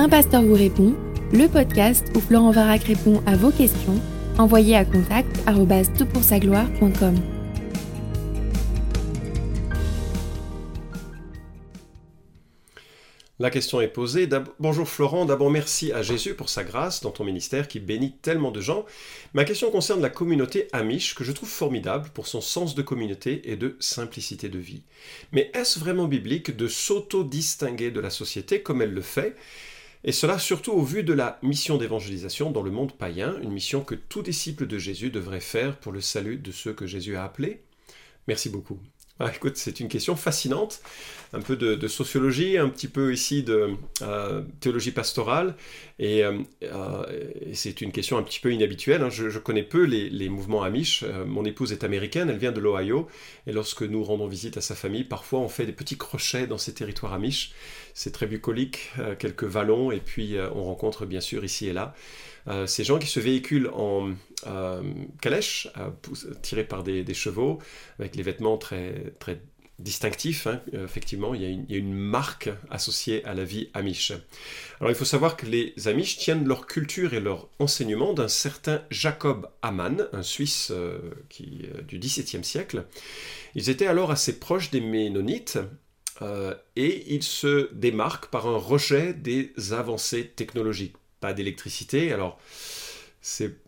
Un 0.00 0.08
pasteur 0.08 0.42
vous 0.42 0.54
répond, 0.54 0.94
le 1.32 1.48
podcast 1.48 2.06
où 2.14 2.20
Florent 2.20 2.52
Varac 2.52 2.84
répond 2.84 3.20
à 3.26 3.34
vos 3.34 3.50
questions, 3.50 4.00
envoyez 4.38 4.76
à 4.76 4.84
contact 4.84 5.28
gloire.com 5.44 7.16
La 13.40 13.50
question 13.50 13.80
est 13.80 13.88
posée. 13.88 14.28
Bonjour 14.60 14.88
Florent, 14.88 15.24
d'abord 15.24 15.50
merci 15.50 15.90
à 15.90 16.02
Jésus 16.02 16.34
pour 16.34 16.48
sa 16.48 16.62
grâce 16.62 17.00
dans 17.00 17.10
ton 17.10 17.24
ministère 17.24 17.66
qui 17.66 17.80
bénit 17.80 18.12
tellement 18.22 18.52
de 18.52 18.60
gens. 18.60 18.86
Ma 19.34 19.42
question 19.42 19.72
concerne 19.72 20.00
la 20.00 20.10
communauté 20.10 20.68
Amish 20.72 21.16
que 21.16 21.24
je 21.24 21.32
trouve 21.32 21.48
formidable 21.48 22.10
pour 22.14 22.28
son 22.28 22.40
sens 22.40 22.76
de 22.76 22.82
communauté 22.82 23.50
et 23.50 23.56
de 23.56 23.76
simplicité 23.80 24.48
de 24.48 24.60
vie. 24.60 24.82
Mais 25.32 25.50
est-ce 25.54 25.80
vraiment 25.80 26.06
biblique 26.06 26.56
de 26.56 26.68
s'auto-distinguer 26.68 27.90
de 27.90 27.98
la 27.98 28.10
société 28.10 28.62
comme 28.62 28.80
elle 28.80 28.94
le 28.94 29.02
fait? 29.02 29.34
Et 30.08 30.12
cela 30.12 30.38
surtout 30.38 30.72
au 30.72 30.84
vu 30.84 31.02
de 31.02 31.12
la 31.12 31.38
mission 31.42 31.76
d'évangélisation 31.76 32.50
dans 32.50 32.62
le 32.62 32.70
monde 32.70 32.92
païen, 32.92 33.38
une 33.42 33.52
mission 33.52 33.84
que 33.84 33.94
tout 33.94 34.22
disciple 34.22 34.66
de 34.66 34.78
Jésus 34.78 35.10
devrait 35.10 35.38
faire 35.38 35.76
pour 35.76 35.92
le 35.92 36.00
salut 36.00 36.38
de 36.38 36.50
ceux 36.50 36.72
que 36.72 36.86
Jésus 36.86 37.14
a 37.14 37.24
appelés 37.24 37.60
Merci 38.26 38.48
beaucoup. 38.48 38.78
Ah, 39.20 39.32
écoute, 39.34 39.56
c'est 39.56 39.80
une 39.80 39.88
question 39.88 40.14
fascinante, 40.14 40.80
un 41.32 41.40
peu 41.40 41.56
de, 41.56 41.88
sociologie, 41.88 42.56
un 42.56 42.68
petit 42.68 42.86
peu 42.86 43.12
ici 43.12 43.42
de 43.42 43.70
euh, 44.02 44.42
théologie 44.60 44.92
pastorale, 44.92 45.56
euh, 46.00 46.38
euh, 46.62 47.30
et, 47.44 47.54
c'est 47.54 47.80
une 47.80 47.90
question 47.90 48.16
un 48.16 48.22
petit 48.22 48.38
peu 48.38 48.52
inhabituelle. 48.52 49.02
Hein. 49.02 49.10
Je, 49.10 49.38
connais 49.40 49.64
peu 49.64 49.82
les, 49.82 50.28
mouvements 50.28 50.62
Amish. 50.62 51.04
mon 51.26 51.44
épouse 51.44 51.72
est 51.72 51.82
américaine, 51.82 52.30
elle 52.30 52.38
vient 52.38 52.52
de 52.52 52.60
l'Ohio, 52.60 53.08
et 53.48 53.52
lorsque 53.52 53.82
nous 53.82 54.04
rendons 54.04 54.28
visite 54.28 54.56
à 54.56 54.60
sa 54.60 54.76
famille, 54.76 55.02
parfois 55.02 55.40
on 55.40 55.48
fait 55.48 55.66
des 55.66 55.72
petits 55.72 55.98
crochets 55.98 56.46
dans 56.46 56.58
ces 56.58 56.72
territoires 56.72 57.12
Amish. 57.12 57.50
C'est 57.94 58.12
très 58.12 58.26
bucolique, 58.26 58.92
quelques 59.18 59.42
vallons, 59.42 59.90
et 59.90 59.98
puis 59.98 60.36
on 60.54 60.62
rencontre 60.62 61.06
bien 61.06 61.20
sûr 61.20 61.44
ici 61.44 61.66
et 61.66 61.72
là 61.72 61.96
ces 62.66 62.84
gens 62.84 62.98
qui 62.98 63.06
se 63.06 63.20
véhiculent 63.20 63.70
en 63.74 64.10
euh, 64.46 64.82
calèche, 65.20 65.68
euh, 65.78 65.90
tiré 66.42 66.62
par 66.62 66.84
des, 66.84 67.14
chevaux, 67.14 67.58
avec 67.98 68.14
les 68.14 68.22
vêtements 68.22 68.56
très, 68.56 69.12
très 69.18 69.40
distinctifs. 69.80 70.46
Hein. 70.46 70.60
Euh, 70.74 70.84
effectivement, 70.84 71.34
il 71.34 71.42
y, 71.42 71.44
a 71.44 71.48
une, 71.48 71.66
il 71.68 71.84
marque 71.84 72.48
associée 72.70 73.24
à 73.24 73.34
la 73.34 73.42
vie 73.42 73.68
amish. 73.74 74.12
Alors 74.80 74.92
il 74.92 74.94
faut 74.94 75.04
savoir 75.04 75.36
que 75.36 75.46
les 75.46 75.74
amish 75.88 76.18
tiennent 76.18 76.46
leur 76.46 76.66
culture 76.66 77.14
et 77.14 77.20
leur 77.20 77.48
enseignement 77.58 78.14
d'un 78.14 78.28
certain 78.28 78.82
Jacob 78.90 79.50
Amann, 79.62 80.06
un 80.12 80.22
Suisse 80.22 80.72
du 81.88 81.98
XVIIe 81.98 82.44
siècle. 82.44 82.86
Ils 83.56 83.70
étaient 83.70 83.88
alors 83.88 84.12
assez 84.12 84.38
proches 84.38 84.70
des 84.70 84.80
Ménonites. 84.80 85.58
et 86.76 87.14
ils 87.14 87.24
se 87.24 87.72
démarquent 87.74 88.30
par 88.30 88.46
un 88.46 88.56
rejet 88.56 89.14
des 89.14 89.52
avancées 89.72 90.28
technologiques. 90.28 90.94
Pas 91.20 91.32
d'électricité. 91.32 92.12
Alors, 92.12 92.38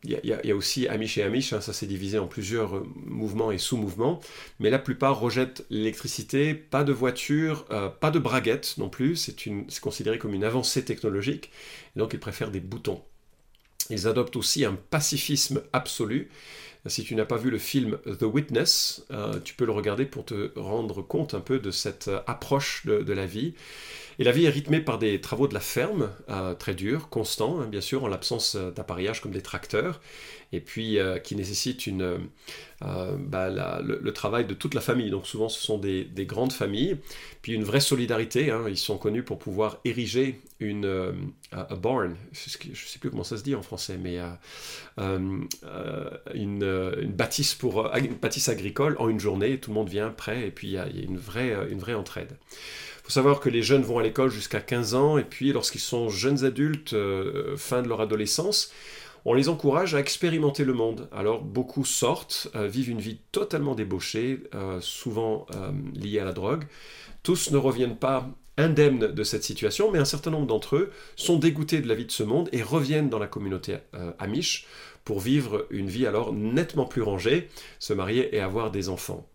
il 0.05 0.21
y, 0.25 0.51
a 0.53 0.57
aussi 0.57 0.87
Amish 0.89 1.19
et 1.19 1.23
Amish, 1.23 1.53
hein, 1.53 1.61
ça 1.61 1.73
s'est 1.73 1.87
divisé 1.87 2.19
en 2.19 2.27
plusieurs 2.27 2.77
euh, 2.77 2.87
mouvements 2.95 3.51
et 3.51 3.59
sous-mouvements, 3.59 4.21
mais 4.59 4.71
la 4.71 4.79
plupart 4.79 5.19
rejettent 5.19 5.67
l'électricité, 5.71 6.55
pas 6.55 6.85
de 6.85 6.93
voiture, 6.93 7.67
euh, 7.71 7.89
pas 7.89 8.11
de 8.11 8.19
braguette 8.19 8.77
non 8.79 8.89
plus, 8.89 9.17
c'est 9.17 9.81
considéré 9.81 10.19
comme 10.19 10.35
une 10.35 10.45
avancée 10.45 10.85
technologique, 10.85 11.51
donc 11.97 12.13
ils 12.15 12.21
préfèrent 12.21 12.51
des 12.51 12.61
boutons. 12.61 13.03
Ils 13.91 14.07
adoptent 14.07 14.37
aussi 14.37 14.65
un 14.65 14.79
pacifisme 14.91 15.63
absolu. 15.73 16.31
Si 16.87 17.03
tu 17.05 17.15
n'as 17.15 17.27
pas 17.27 17.37
vu 17.37 17.51
le 17.51 17.59
film 17.59 17.99
The 18.19 18.23
Witness, 18.23 19.05
euh, 19.11 19.41
tu 19.41 19.55
peux 19.55 19.67
le 19.67 19.73
regarder 19.73 20.07
pour 20.07 20.25
te 20.25 20.53
rendre 20.57 21.03
compte 21.03 21.35
un 21.35 21.41
peu 21.41 21.59
de 21.59 21.71
cette 21.71 22.09
approche 22.27 22.87
de 22.87 23.13
la 23.13 23.27
vie. 23.27 23.55
Et 24.21 24.25
la 24.25 24.33
vie 24.33 24.45
est 24.45 24.51
rythmée 24.51 24.81
par 24.81 24.99
des 24.99 25.19
travaux 25.23 25.49
de 25.49 25.55
la 25.55 25.61
ferme, 25.61 26.11
euh, 26.29 26.55
très 26.55 26.75
durs, 26.75 27.09
constants, 27.09 27.59
hein, 27.59 27.67
bien 27.67 27.81
sûr, 27.81 28.05
en 28.05 28.07
l'absence 28.07 28.55
euh, 28.55 28.71
d'appareillage 28.71 29.23
comme 29.23 29.33
des 29.33 29.41
tracteurs, 29.41 30.03
et 30.53 30.61
puis 30.61 30.99
euh, 30.99 31.19
qui 31.19 31.37
nécessitent 31.37 31.87
une, 31.87 32.19
bah, 32.81 33.51
le, 33.83 34.13
travail 34.13 34.47
de 34.47 34.55
toute 34.55 34.75
la 34.75 34.81
famille. 34.81 35.11
Donc 35.11 35.27
souvent, 35.27 35.49
ce 35.49 35.61
sont 35.61 35.79
des, 35.79 36.07
grandes 36.27 36.53
familles, 36.53 36.97
puis 37.43 37.53
une 37.53 37.65
vraie 37.65 37.81
solidarité. 37.81 38.51
Hein. 38.51 38.65
ils 38.69 38.77
sont 38.77 38.99
connus 38.99 39.23
pour 39.23 39.39
pouvoir 39.39 39.81
ériger 39.85 40.41
une 40.61 41.33
a 41.53 41.75
barn, 41.75 42.17
je 42.33 42.69
ne 42.69 42.75
sais 42.75 42.99
plus 42.99 43.11
comment 43.11 43.25
ça 43.25 43.37
se 43.37 43.43
dit 43.43 43.55
en 43.55 43.63
français, 43.63 43.99
mais 43.99 44.19
une, 44.99 45.49
une, 46.35 47.13
bâtisse 47.13 47.55
pour 47.55 47.95
une 47.95 48.15
bâtisse 48.15 48.49
agricole 48.49 48.97
en 48.99 49.09
une 49.09 49.21
journée. 49.21 49.59
Tout 49.59 49.71
le 49.71 49.75
monde 49.75 49.89
vient 49.89 50.11
prêt, 50.11 50.47
et 50.47 50.51
puis 50.51 50.69
il 50.69 50.73
y 50.73 50.79
a, 50.79 50.87
une, 50.87 51.19
vraie, 51.19 51.55
une 51.71 51.79
vraie 51.79 51.95
entraide 51.95 52.37
faut 53.11 53.15
savoir 53.15 53.41
que 53.41 53.49
les 53.49 53.65
jeunes 53.65 53.83
vont 53.83 53.99
à 53.99 54.05
l'école 54.05 54.31
jusqu'à 54.31 54.61
15 54.61 54.95
ans, 54.95 55.19
et 55.19 55.25
puis 55.25 55.53
lorsqu'ils 55.53 55.81
sont 55.81 56.09
jeunes 56.11 56.45
adultes, 56.45 56.93
euh, 56.93 57.57
fin 57.57 57.83
de 57.83 57.89
leur 57.89 58.01
adolescence, 58.01 58.71
on 59.25 59.35
les 59.35 59.49
encourage 59.49 59.95
à 59.95 60.01
expérimenter 60.01 60.65
le 60.65 60.73
monde. 60.73 61.09
Alors 61.13 61.43
beaucoup 61.43 61.85
sortent, 61.85 62.49
euh, 62.55 62.67
vivent 62.67 62.91
une 62.91 63.01
vie 63.01 63.19
totalement 63.33 63.75
débauchée, 63.75 64.45
euh, 64.55 64.81
souvent 64.81 65.47
liée 65.95 66.19
à 66.19 66.25
la 66.25 66.33
drogue. 66.33 66.65
Tous 67.23 67.51
ne 67.51 67.57
reviennent 67.57 67.97
pas 67.97 68.29
indemnes 68.57 69.13
de 69.13 69.23
cette 69.23 69.45
situation, 69.45 69.91
mais 69.91 69.99
un 69.99 70.05
certain 70.05 70.31
nombre 70.31 70.47
d'entre 70.47 70.77
eux 70.77 70.91
sont 71.17 71.39
dégoûtés 71.39 71.81
de 71.81 71.89
la 71.89 71.95
vie 71.95 72.07
de 72.07 72.13
ce 72.13 72.23
monde 72.23 72.49
et 72.53 72.63
reviennent 72.63 73.09
dans 73.09 73.19
la 73.19 73.27
communauté 73.27 73.79
amish 74.19 74.67
pour 75.05 75.21
vivre 75.21 75.67
une 75.71 75.89
vie 75.89 76.07
alors 76.07 76.33
nettement 76.33 76.85
plus 76.85 77.03
rangée, 77.03 77.49
se 77.79 77.93
marier 77.93 78.35
et 78.35 78.41
avoir 78.41 78.71
des 78.71 78.89
enfants. 78.89 79.27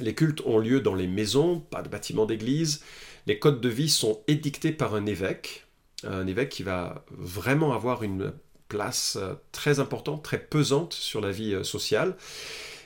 Les 0.00 0.14
cultes 0.14 0.42
ont 0.46 0.58
lieu 0.58 0.80
dans 0.80 0.94
les 0.94 1.06
maisons, 1.06 1.60
pas 1.60 1.82
de 1.82 1.88
bâtiments 1.88 2.26
d'église. 2.26 2.82
Les 3.26 3.38
codes 3.38 3.60
de 3.60 3.68
vie 3.68 3.88
sont 3.88 4.22
édictés 4.28 4.72
par 4.72 4.94
un 4.94 5.06
évêque, 5.06 5.66
un 6.04 6.26
évêque 6.26 6.50
qui 6.50 6.62
va 6.62 7.04
vraiment 7.10 7.72
avoir 7.72 8.02
une 8.02 8.32
place 8.68 9.16
euh, 9.20 9.34
très 9.52 9.80
importante, 9.80 10.22
très 10.22 10.38
pesante 10.38 10.92
sur 10.92 11.20
la 11.20 11.30
vie 11.30 11.54
euh, 11.54 11.64
sociale. 11.64 12.16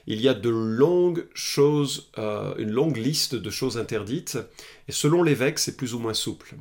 Il 0.06 0.20
y 0.20 0.28
a 0.28 0.34
de 0.34 0.48
longues 0.48 1.26
choses, 1.34 2.10
euh, 2.18 2.54
une 2.56 2.70
longue 2.70 2.96
liste 2.96 3.34
de 3.34 3.50
choses 3.50 3.78
interdites, 3.78 4.38
et 4.88 4.92
selon 4.92 5.22
l'évêque, 5.22 5.58
c'est 5.58 5.76
plus 5.76 5.94
ou 5.94 5.98
moins 5.98 6.14
souple. 6.14 6.54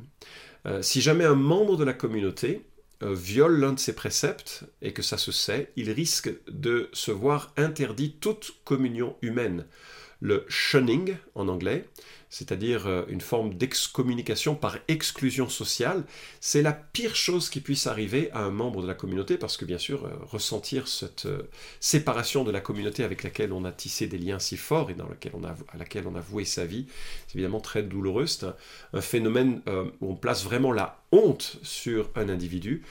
si 0.80 1.00
jamais 1.00 1.24
un 1.24 1.34
membre 1.34 1.76
de 1.76 1.82
la 1.82 1.92
communauté 1.92 2.64
viole 3.00 3.58
l'un 3.58 3.72
de 3.72 3.80
ces 3.80 3.96
préceptes, 3.96 4.62
et 4.80 4.92
que 4.92 5.02
ça 5.02 5.18
se 5.18 5.32
sait, 5.32 5.72
il 5.74 5.90
risque 5.90 6.30
de 6.46 6.88
se 6.92 7.10
voir 7.10 7.52
interdit 7.56 8.12
toute 8.20 8.54
communion 8.64 9.16
humaine 9.22 9.66
le 10.22 10.44
shunning 10.48 11.16
en 11.34 11.48
anglais, 11.48 11.84
c'est-à-dire 12.30 12.86
euh, 12.86 13.04
une 13.08 13.20
forme 13.20 13.54
d'excommunication 13.54 14.54
par 14.54 14.78
exclusion 14.86 15.48
sociale, 15.50 16.04
c'est 16.40 16.62
la 16.62 16.72
pire 16.72 17.16
chose 17.16 17.50
qui 17.50 17.60
puisse 17.60 17.88
arriver 17.88 18.30
à 18.30 18.38
un 18.38 18.50
membre 18.50 18.82
de 18.82 18.86
la 18.86 18.94
communauté, 18.94 19.36
parce 19.36 19.56
que 19.56 19.64
bien 19.64 19.78
sûr, 19.78 20.06
euh, 20.06 20.10
ressentir 20.22 20.86
cette 20.86 21.26
euh, 21.26 21.42
séparation 21.80 22.44
de 22.44 22.52
la 22.52 22.60
communauté 22.60 23.02
avec 23.02 23.24
laquelle 23.24 23.52
on 23.52 23.64
a 23.64 23.72
tissé 23.72 24.06
des 24.06 24.16
liens 24.16 24.38
si 24.38 24.56
forts 24.56 24.90
et 24.90 24.94
dans 24.94 25.06
a, 25.06 25.54
à 25.74 25.76
laquelle 25.76 26.06
on 26.06 26.14
a 26.14 26.20
voué 26.20 26.44
sa 26.44 26.64
vie, 26.64 26.86
c'est 27.26 27.34
évidemment 27.34 27.60
très 27.60 27.82
douloureux, 27.82 28.26
c'est 28.26 28.46
un, 28.94 29.00
phénomène 29.00 29.60
où 30.00 30.12
on 30.12 30.14
place 30.14 30.44
vraiment 30.44 30.72
la 30.72 31.02
honte 31.10 31.58
sur 31.62 32.08
un 32.14 32.28
individu 32.28 32.82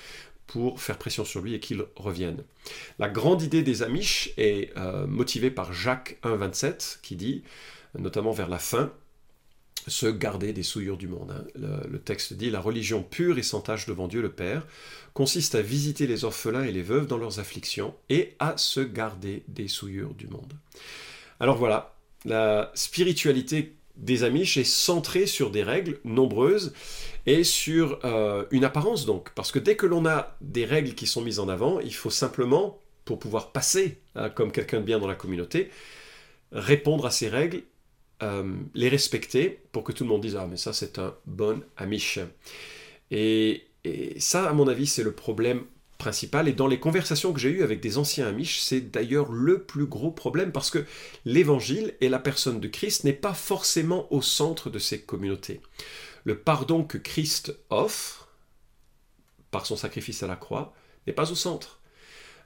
faire 0.78 0.98
pression 0.98 1.26
sur 1.26 1.42
lui 1.42 1.54
et 1.54 1.60
qu'il 1.60 1.84
revienne. 1.96 2.44
La 3.00 3.10
grande 3.10 3.42
idée 3.42 3.64
des 3.64 3.84
Amish 3.84 4.34
est 4.38 4.76
euh, 4.78 5.08
motivée 5.08 5.52
par 5.52 5.74
Jacques 5.74 6.18
1,27 6.24 7.00
qui 7.02 7.16
dit, 7.16 7.44
notamment 7.98 8.32
vers 8.32 8.50
la 8.50 8.60
fin, 8.60 8.92
se 9.88 10.06
garder 10.06 10.54
des 10.54 10.64
souillures 10.64 10.98
du 10.98 11.08
monde. 11.08 11.32
Hein. 11.32 11.82
Le, 11.90 12.00
texte 12.00 12.34
dit 12.34 12.50
La 12.50 12.60
religion 12.60 13.04
pure 13.04 13.38
et 13.38 13.44
sans 13.44 13.62
tache 13.62 13.86
devant 13.88 14.08
Dieu 14.08 14.22
le 14.22 14.32
Père 14.32 14.66
consiste 15.14 15.56
à 15.56 15.62
visiter 15.62 16.08
les 16.08 16.24
orphelins 16.24 16.64
et 16.64 16.72
les 16.72 16.84
veuves 16.84 17.08
dans 17.08 17.18
leurs 17.18 17.40
afflictions 17.40 17.96
et 18.10 18.36
à 18.40 18.58
se 18.58 18.80
garder 18.80 19.44
des 19.48 19.68
souillures 19.68 20.14
du 20.14 20.28
monde. 20.28 20.54
Alors 21.40 21.58
voilà, 21.58 21.96
la 22.26 22.72
spiritualité 22.76 23.76
des 23.96 24.24
Amish 24.24 24.58
est 24.58 24.64
centrée 24.64 25.26
sur 25.26 25.52
des 25.52 25.64
règles 25.64 26.00
nombreuses 26.04 26.74
et 27.26 27.44
sur 27.44 28.00
euh, 28.04 28.46
une 28.52 28.64
apparence 28.64 29.06
donc. 29.06 29.32
Parce 29.36 29.52
que 29.52 29.60
dès 29.60 29.76
que 29.76 29.86
l'on 29.86 30.06
a 30.06 30.36
des 30.42 30.66
règles 30.66 30.94
qui 30.94 31.08
sont 31.08 31.22
mises 31.22 31.40
en 31.40 31.50
avant, 31.50 31.80
il 31.80 31.94
faut 31.94 32.10
simplement, 32.10 32.80
pour 33.06 33.20
pouvoir 33.20 33.52
passer 33.52 34.00
hein, 34.16 34.30
comme 34.30 34.52
quelqu'un 34.52 34.80
de 34.80 34.86
bien 34.86 35.00
dans 35.00 35.08
la 35.08 35.16
communauté, 35.16 35.70
répondre 36.52 37.06
à 37.06 37.12
ces 37.12 37.30
règles, 37.30 37.64
euh, 38.24 38.56
les 38.74 38.90
respecter 38.90 39.60
pour 39.72 39.84
que 39.84 39.92
tout 39.92 40.04
le 40.04 40.10
monde 40.10 40.22
dise 40.22 40.36
Ah, 40.36 40.48
mais 40.50 40.58
ça 40.58 40.74
c'est 40.74 41.00
un 41.00 41.16
bon 41.26 41.62
Amish. 41.78 42.20
Et 43.10 43.64
ça, 44.20 44.50
à 44.50 44.54
mon 44.54 44.68
avis, 44.68 44.88
c'est 44.88 45.04
le 45.04 45.12
problème 45.12 45.64
Et 46.48 46.54
dans 46.54 46.68
les 46.68 46.80
conversations 46.80 47.34
que 47.34 47.40
j'ai 47.40 47.50
eues 47.50 47.64
avec 47.64 47.80
des 47.80 47.98
anciens 47.98 48.28
Amish, 48.28 48.60
c'est 48.62 48.82
d'ailleurs 48.82 49.32
le 49.32 49.64
plus 49.64 49.86
gros 49.86 50.12
problème 50.12 50.52
parce 50.52 50.70
que 50.70 50.86
l'évangile 51.26 51.96
et 52.02 52.10
la 52.10 52.20
personne 52.20 52.60
de 52.60 52.68
Christ 52.68 53.04
n'est 53.04 53.14
pas 53.14 53.34
forcément 53.34 54.12
au 54.12 54.22
centre 54.22 54.70
de 54.70 54.80
ces 54.80 55.02
communautés 55.02 55.62
le 56.24 56.38
pardon 56.38 56.84
que 56.84 56.98
Christ 56.98 57.56
offre 57.70 58.30
par 59.50 59.66
son 59.66 59.76
sacrifice 59.76 60.24
à 60.24 60.28
la 60.28 60.36
croix 60.36 60.74
n'est 61.08 61.14
pas 61.14 61.32
au 61.32 61.36
centre. 61.36 61.80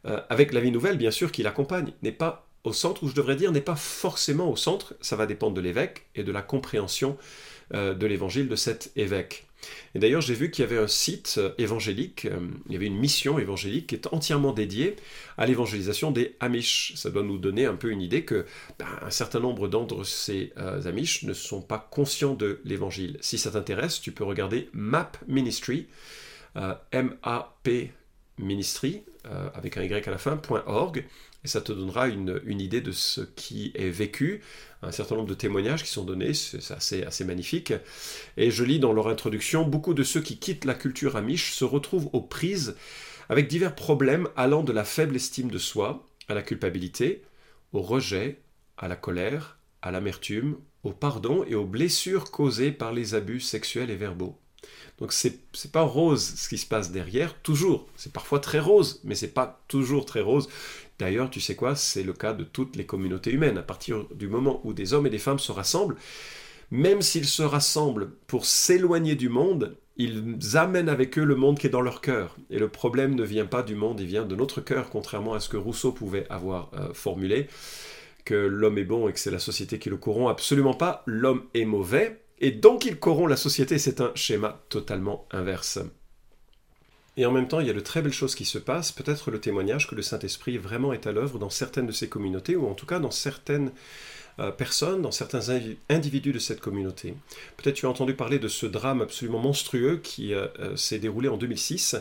Euh, 0.06 0.22
avec 0.30 0.54
la 0.54 0.60
vie 0.60 0.72
nouvelle, 0.72 0.98
bien 0.98 1.12
sûr, 1.12 1.32
qui 1.32 1.44
l'accompagne, 1.44 1.94
n'est 2.02 2.12
pas 2.12 2.48
au 2.64 2.74
centre, 2.74 3.04
ou 3.04 3.10
je 3.10 3.16
devrais 3.16 3.36
dire, 3.36 3.52
n'est 3.52 3.62
pas 3.62 3.76
forcément 3.76 4.50
au 4.50 4.56
centre, 4.56 4.96
ça 5.02 5.16
va 5.16 5.26
dépendre 5.26 5.54
de 5.54 5.62
l'évêque 5.62 6.08
et 6.16 6.24
de 6.24 6.32
la 6.32 6.42
compréhension 6.42 7.18
euh, 7.74 7.94
de 7.94 8.06
l'évangile 8.08 8.48
de 8.48 8.56
cet 8.56 8.92
évêque. 8.96 9.45
Et 9.94 10.00
d'ailleurs, 10.00 10.22
j'ai 10.22 10.34
vu 10.34 10.52
qu'il 10.52 10.64
y 10.64 10.68
avait 10.68 10.78
un 10.78 10.88
site 10.88 11.40
évangélique, 11.58 12.26
euh, 12.26 12.48
il 12.68 12.74
y 12.74 12.76
avait 12.76 12.86
une 12.86 12.98
mission 12.98 13.40
évangélique 13.40 13.88
qui 13.88 13.96
est 13.96 14.08
entièrement 14.12 14.52
dédiée 14.52 14.96
à 15.38 15.46
l'évangélisation 15.46 16.12
des 16.12 16.36
Amish. 16.40 16.94
Ça 16.96 17.10
doit 17.10 17.24
nous 17.24 17.38
donner 17.38 17.66
un 17.66 17.76
peu 17.76 17.90
une 17.90 18.02
idée 18.02 18.24
que 18.24 18.46
ben, 18.80 18.88
un 19.02 19.10
certain 19.10 19.40
nombre 19.40 19.68
d'entre 19.68 20.04
ces 20.04 20.54
euh, 20.58 20.86
Amish 20.86 21.24
ne 21.24 21.34
sont 21.34 21.62
pas 21.62 21.88
conscients 21.92 22.34
de 22.34 22.62
l'évangile. 22.66 23.18
Si 23.22 23.38
ça 23.38 23.52
t'intéresse, 23.52 24.02
tu 24.02 24.12
peux 24.12 24.24
regarder 24.24 24.70
Map 24.74 25.12
Ministry, 25.28 25.88
euh, 26.58 26.74
M-A-P 26.92 27.92
Ministry, 28.38 29.04
avec 29.56 29.78
un 29.78 29.82
Y 29.82 30.08
à 30.08 30.12
la 30.12 30.20
fin, 30.20 30.40
.org, 30.68 31.04
et 31.46 31.48
ça 31.48 31.62
te 31.62 31.72
donnera 31.72 32.08
une, 32.08 32.42
idée 32.60 32.82
de 32.82 32.92
ce 32.92 33.22
qui 33.22 33.72
est 33.76 33.92
vécu, 33.92 34.42
un 34.82 34.92
certain 34.92 35.16
nombre 35.16 35.30
de 35.30 35.36
témoignages 35.36 35.84
qui 35.84 35.92
sont 35.92 36.04
donnés, 36.04 36.34
c'est 36.34 36.74
assez, 36.74 37.04
assez 37.04 37.24
magnifique. 37.24 37.72
Et 38.36 38.50
je 38.50 38.64
lis 38.64 38.80
dans 38.80 38.94
leur 38.94 39.10
introduction, 39.10 39.64
beaucoup 39.64 39.94
de 39.94 40.02
ceux 40.02 40.22
qui 40.22 40.40
quittent 40.40 40.66
la 40.66 40.74
culture 40.74 41.16
amish 41.16 41.54
se 41.54 41.64
retrouvent 41.64 42.10
aux 42.14 42.22
prises 42.22 42.76
avec 43.30 43.48
divers 43.48 43.76
problèmes 43.76 44.28
allant 44.36 44.64
de 44.64 44.72
la 44.72 44.84
faible 44.84 45.16
estime 45.16 45.52
de 45.52 45.60
soi 45.60 46.08
à 46.28 46.34
la 46.34 46.42
culpabilité, 46.42 47.22
au 47.74 47.84
rejet, 47.84 48.42
à 48.76 48.88
la 48.88 48.96
colère, 48.96 49.60
à 49.84 49.92
l'amertume, 49.92 50.58
au 50.82 50.94
pardon 50.94 51.46
et 51.48 51.54
aux 51.54 51.66
blessures 51.66 52.32
causées 52.32 52.72
par 52.72 52.92
les 52.92 53.14
abus 53.14 53.40
sexuels 53.40 53.92
et 53.92 53.96
verbaux. 53.96 54.40
Donc 55.00 55.12
c'est 55.12 55.42
pas 55.72 55.82
rose 55.82 56.36
ce 56.36 56.48
qui 56.48 56.58
se 56.58 56.66
passe 56.66 56.92
derrière, 56.92 57.36
toujours. 57.42 57.88
C'est 57.98 58.14
parfois 58.14 58.40
très 58.40 58.60
rose, 58.60 59.02
mais 59.04 59.16
c'est 59.16 59.34
pas 59.34 59.62
toujours 59.68 60.06
très 60.06 60.22
rose. 60.22 60.48
D'ailleurs, 61.00 61.30
tu 61.30 61.42
sais 61.42 61.56
quoi, 61.56 61.76
c'est 61.76 62.04
le 62.04 62.14
cas 62.14 62.34
de 62.34 62.44
toutes 62.46 62.76
les 62.78 62.86
communautés 62.86 63.32
humaines. 63.32 63.58
À 63.58 63.64
partir 63.64 64.06
du 64.16 64.28
moment 64.28 64.62
où 64.64 64.74
des 64.74 64.94
hommes 64.94 65.08
et 65.08 65.10
des 65.10 65.18
femmes 65.18 65.40
se 65.40 65.52
rassemblent, 65.52 65.98
même 66.72 67.02
s'ils 67.02 67.26
se 67.26 67.44
rassemblent 67.44 68.12
pour 68.28 68.46
s'éloigner 68.46 69.16
du 69.16 69.30
monde, 69.30 69.78
ils 69.98 70.38
amènent 70.56 70.90
avec 70.90 71.18
eux 71.18 71.24
le 71.24 71.36
monde 71.36 71.60
qui 71.60 71.68
est 71.68 71.70
dans 71.70 71.82
leur 71.82 72.02
cœur. 72.02 72.38
Et 72.50 72.60
le 72.60 72.70
problème 72.70 73.16
ne 73.16 73.24
vient 73.24 73.46
pas 73.46 73.64
du 73.64 73.76
monde, 73.76 74.00
il 74.00 74.08
vient 74.08 74.26
de 74.26 74.36
notre 74.36 74.62
cœur, 74.62 74.90
contrairement 74.90 75.34
à 75.34 75.40
ce 75.40 75.50
que 75.50 75.58
Rousseau 75.58 75.92
pouvait 75.92 76.26
avoir 76.30 76.72
euh, 76.74 76.94
formulé, 76.94 77.48
que 78.26 78.34
l'homme 78.34 78.78
est 78.78 78.86
bon 78.86 79.08
et 79.08 79.14
que 79.14 79.20
c'est 79.20 79.32
la 79.32 79.40
société 79.40 79.80
qui 79.80 79.90
le 79.90 79.98
corrompt. 79.98 80.32
Absolument 80.32 80.74
pas, 80.74 81.04
l'homme 81.06 81.44
est 81.54 81.66
mauvais, 81.66 82.22
et 82.40 82.52
donc 82.52 82.86
il 82.86 83.00
corrompt 83.00 83.30
la 83.30 83.38
société. 83.38 83.78
C'est 83.78 84.02
un 84.02 84.12
schéma 84.16 84.64
totalement 84.70 85.28
inverse. 85.32 85.80
Et 87.18 87.26
en 87.26 87.32
même 87.32 87.48
temps, 87.48 87.62
il 87.62 87.68
y 87.68 87.70
a 87.70 87.74
de 87.74 87.80
très 87.80 88.02
belles 88.02 88.12
choses 88.12 88.36
qui 88.36 88.44
se 88.44 88.58
passent, 88.58 88.92
peut-être 88.92 89.32
le 89.32 89.40
témoignage 89.40 89.88
que 89.88 89.96
le 89.96 90.02
Saint-Esprit 90.02 90.58
vraiment 90.58 90.92
est 90.92 91.08
à 91.08 91.14
l'œuvre 91.14 91.40
dans 91.40 91.50
certaines 91.50 91.88
de 91.88 91.94
ces 91.94 92.10
communautés, 92.10 92.58
ou 92.58 92.68
en 92.68 92.74
tout 92.74 92.86
cas 92.86 93.00
dans 93.00 93.12
certaines 93.12 93.72
personnes, 94.58 95.02
dans 95.02 95.12
certains 95.12 95.50
individus 95.90 96.34
de 96.34 96.40
cette 96.40 96.60
communauté. 96.60 97.16
Peut-être 97.58 97.76
tu 97.76 97.86
as 97.86 97.90
entendu 97.90 98.14
parler 98.14 98.40
de 98.40 98.48
ce 98.48 98.66
drame 98.66 99.02
absolument 99.02 99.40
monstrueux 99.40 100.00
qui 100.04 100.34
euh, 100.34 100.48
euh, 100.60 100.76
s'est 100.76 101.00
déroulé 101.00 101.30
en 101.30 101.38
2006. 101.38 101.96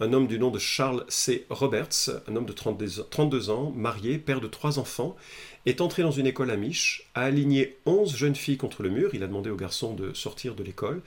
Un 0.00 0.12
homme 0.12 0.26
du 0.26 0.38
nom 0.38 0.50
de 0.50 0.58
Charles 0.58 1.04
C. 1.08 1.46
Roberts, 1.48 2.10
un 2.28 2.36
homme 2.36 2.46
de 2.46 2.52
32 2.52 3.50
ans, 3.50 3.72
marié, 3.74 4.18
père 4.18 4.40
de 4.40 4.46
trois 4.46 4.78
enfants, 4.78 5.16
est 5.64 5.80
entré 5.80 6.02
dans 6.02 6.10
une 6.10 6.26
école 6.26 6.50
à 6.50 6.56
Mich, 6.56 7.08
a 7.14 7.22
aligné 7.22 7.78
11 7.86 8.14
jeunes 8.14 8.34
filles 8.34 8.58
contre 8.58 8.82
le 8.82 8.90
mur, 8.90 9.10
il 9.14 9.22
a 9.22 9.26
demandé 9.26 9.50
aux 9.50 9.56
garçons 9.56 9.94
de 9.94 10.12
sortir 10.12 10.54
de 10.54 10.62
l'école, 10.62 11.02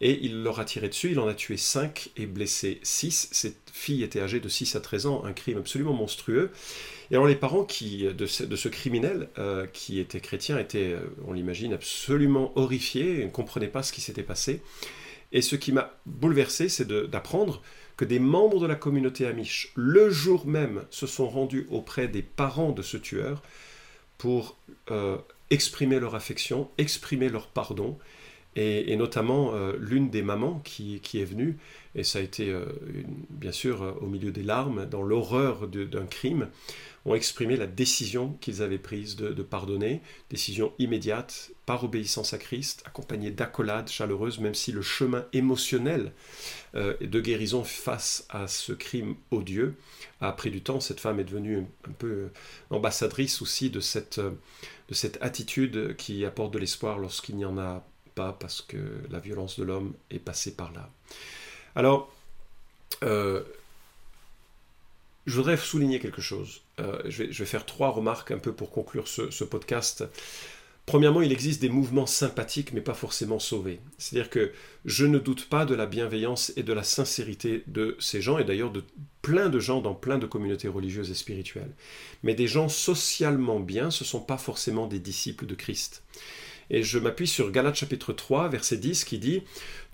et 0.00 0.18
il 0.22 0.42
leur 0.42 0.60
a 0.60 0.64
tiré 0.64 0.88
dessus, 0.88 1.12
il 1.12 1.18
en 1.18 1.26
a 1.26 1.34
tué 1.34 1.56
5 1.56 2.10
et 2.16 2.26
blessé 2.26 2.78
6. 2.82 3.30
Cette 3.32 3.70
fille 3.72 4.02
était 4.02 4.20
âgée 4.20 4.40
de 4.40 4.48
6 4.48 4.76
à 4.76 4.80
13 4.80 5.06
ans, 5.06 5.24
un 5.24 5.32
crime 5.32 5.58
absolument 5.58 5.94
monstrueux. 5.94 6.50
Et 7.10 7.14
alors 7.14 7.26
les 7.26 7.36
parents 7.36 7.64
qui, 7.64 8.04
de, 8.04 8.26
ce, 8.26 8.68
criminel, 8.68 9.28
euh, 9.38 9.66
qui 9.66 10.00
était 10.00 10.20
chrétien, 10.20 10.58
étaient, 10.58 10.92
euh, 10.92 11.00
on 11.26 11.32
l'imagine, 11.32 11.72
absolument 11.72 12.52
horrifiés, 12.56 13.24
ne 13.24 13.30
comprenaient 13.30 13.68
pas 13.68 13.82
ce 13.82 13.92
qui 13.92 14.00
s'était 14.00 14.24
passé. 14.24 14.60
Et 15.32 15.42
ce 15.42 15.56
qui 15.56 15.72
m'a 15.72 15.94
bouleversé, 16.06 16.68
c'est 16.68 16.86
d'apprendre 16.86 17.62
que 17.96 18.04
des 18.04 18.18
membres 18.18 18.60
de 18.60 18.66
la 18.66 18.74
communauté 18.74 19.26
Amish, 19.26 19.72
le 19.74 20.10
jour 20.10 20.46
même, 20.46 20.84
se 20.90 21.06
sont 21.06 21.28
rendus 21.28 21.66
auprès 21.70 22.08
des 22.08 22.22
parents 22.22 22.72
de 22.72 22.82
ce 22.82 22.96
tueur 22.96 23.42
pour 24.18 24.56
euh, 24.90 25.16
exprimer 25.50 26.00
leur 26.00 26.14
affection, 26.14 26.70
exprimer 26.78 27.28
leur 27.28 27.48
pardon 27.48 27.98
et, 28.58 28.96
notamment 28.96 29.52
l'une 29.78 30.08
des 30.08 30.22
mamans 30.22 30.62
qui, 30.64 31.02
est 31.12 31.26
venue, 31.26 31.58
et 31.94 32.02
ça 32.02 32.20
a 32.20 32.22
été 32.22 32.50
bien 33.28 33.52
sûr 33.52 33.98
au 34.00 34.06
milieu 34.06 34.30
des 34.30 34.42
larmes, 34.42 34.86
dans 34.86 35.02
l'horreur 35.02 35.68
d'un 35.68 36.06
crime, 36.06 36.48
ont 37.06 37.14
exprimé 37.14 37.56
la 37.56 37.66
décision 37.66 38.36
qu'ils 38.40 38.60
avaient 38.62 38.78
prise 38.78 39.16
de, 39.16 39.42
pardonner, 39.42 40.02
décision 40.28 40.74
immédiate, 40.78 41.52
par 41.64 41.82
obéissance 41.84 42.34
à 42.34 42.38
Christ, 42.38 42.82
accompagnée 42.84 43.30
d'accolades 43.30 43.88
chaleureuses, 43.88 44.38
même 44.38 44.54
si 44.54 44.72
le 44.72 44.82
chemin 44.82 45.24
émotionnel 45.32 46.12
de 46.74 47.20
guérison 47.20 47.64
face 47.64 48.26
à 48.28 48.48
ce 48.48 48.72
crime 48.72 49.14
odieux 49.30 49.76
a 50.20 50.32
pris 50.32 50.50
du 50.50 50.60
temps. 50.60 50.80
Cette 50.80 51.00
femme 51.00 51.20
est 51.20 51.24
devenue 51.24 51.64
un, 51.88 51.92
peu 51.92 52.28
ambassadrice 52.70 53.40
aussi 53.40 53.70
de 53.70 53.80
cette, 53.80 54.20
de 54.20 54.94
cette 54.94 55.18
attitude 55.22 55.96
qui 55.96 56.24
apporte 56.24 56.52
de 56.52 56.58
l'espoir 56.58 56.98
lorsqu'il 56.98 57.36
n'y 57.36 57.44
en 57.44 57.56
a 57.56 57.84
pas 58.16 58.32
parce 58.32 58.62
que 58.62 58.78
la 59.10 59.20
violence 59.20 59.58
de 59.58 59.64
l'homme 59.64 59.94
est 60.10 60.18
passée 60.18 60.56
par 60.56 60.72
là. 60.72 60.90
Alors, 61.76 62.12
euh, 63.04 63.44
je 65.26 65.36
voudrais 65.36 65.56
souligner 65.56 66.00
quelque 66.00 66.22
chose. 66.22 66.62
Euh, 66.78 67.00
je, 67.06 67.24
vais, 67.24 67.46
faire 67.46 67.64
trois 67.64 67.88
remarques 67.90 68.30
un 68.30 68.38
peu 68.38 68.52
pour 68.52 68.70
conclure 68.70 69.08
ce, 69.08 69.44
podcast. 69.44 70.04
Premièrement, 70.84 71.22
il 71.22 71.32
existe 71.32 71.60
des 71.60 71.70
mouvements 71.70 72.06
sympathiques, 72.06 72.72
mais 72.72 72.82
pas 72.82 72.94
forcément 72.94 73.38
sauvés. 73.38 73.80
C'est-à-dire 73.98 74.30
que 74.30 74.52
je 74.84 75.06
ne 75.06 75.18
doute 75.18 75.48
pas 75.48 75.64
de 75.64 75.74
la 75.74 75.86
bienveillance 75.86 76.52
et 76.56 76.62
de 76.62 76.72
la 76.72 76.82
sincérité 76.82 77.64
de 77.66 77.96
ces 77.98 78.20
gens, 78.20 78.38
et 78.38 78.44
d'ailleurs 78.44 78.70
de 78.70 78.84
plein 79.22 79.48
de 79.48 79.58
gens 79.58 79.80
dans 79.80 79.94
plein 79.94 80.18
de 80.18 80.26
communautés 80.26 80.68
religieuses 80.68 81.10
et 81.10 81.14
spirituelles. 81.14 81.74
Mais 82.22 82.34
des 82.34 82.46
gens 82.46 82.68
socialement 82.68 83.58
bien, 83.58 83.90
ce 83.90 84.04
ne 84.04 84.08
sont 84.08 84.20
pas 84.20 84.38
forcément 84.38 84.86
des 84.86 85.00
disciples 85.00 85.46
de 85.46 85.54
Christ. 85.54 86.04
Et 86.70 86.82
je 86.82 86.98
m'appuie 86.98 87.28
sur 87.28 87.50
Galates 87.50 87.76
chapitre 87.76 88.12
3, 88.12 88.48
verset 88.48 88.78
10, 88.78 89.04
qui 89.04 89.18
dit 89.18 89.42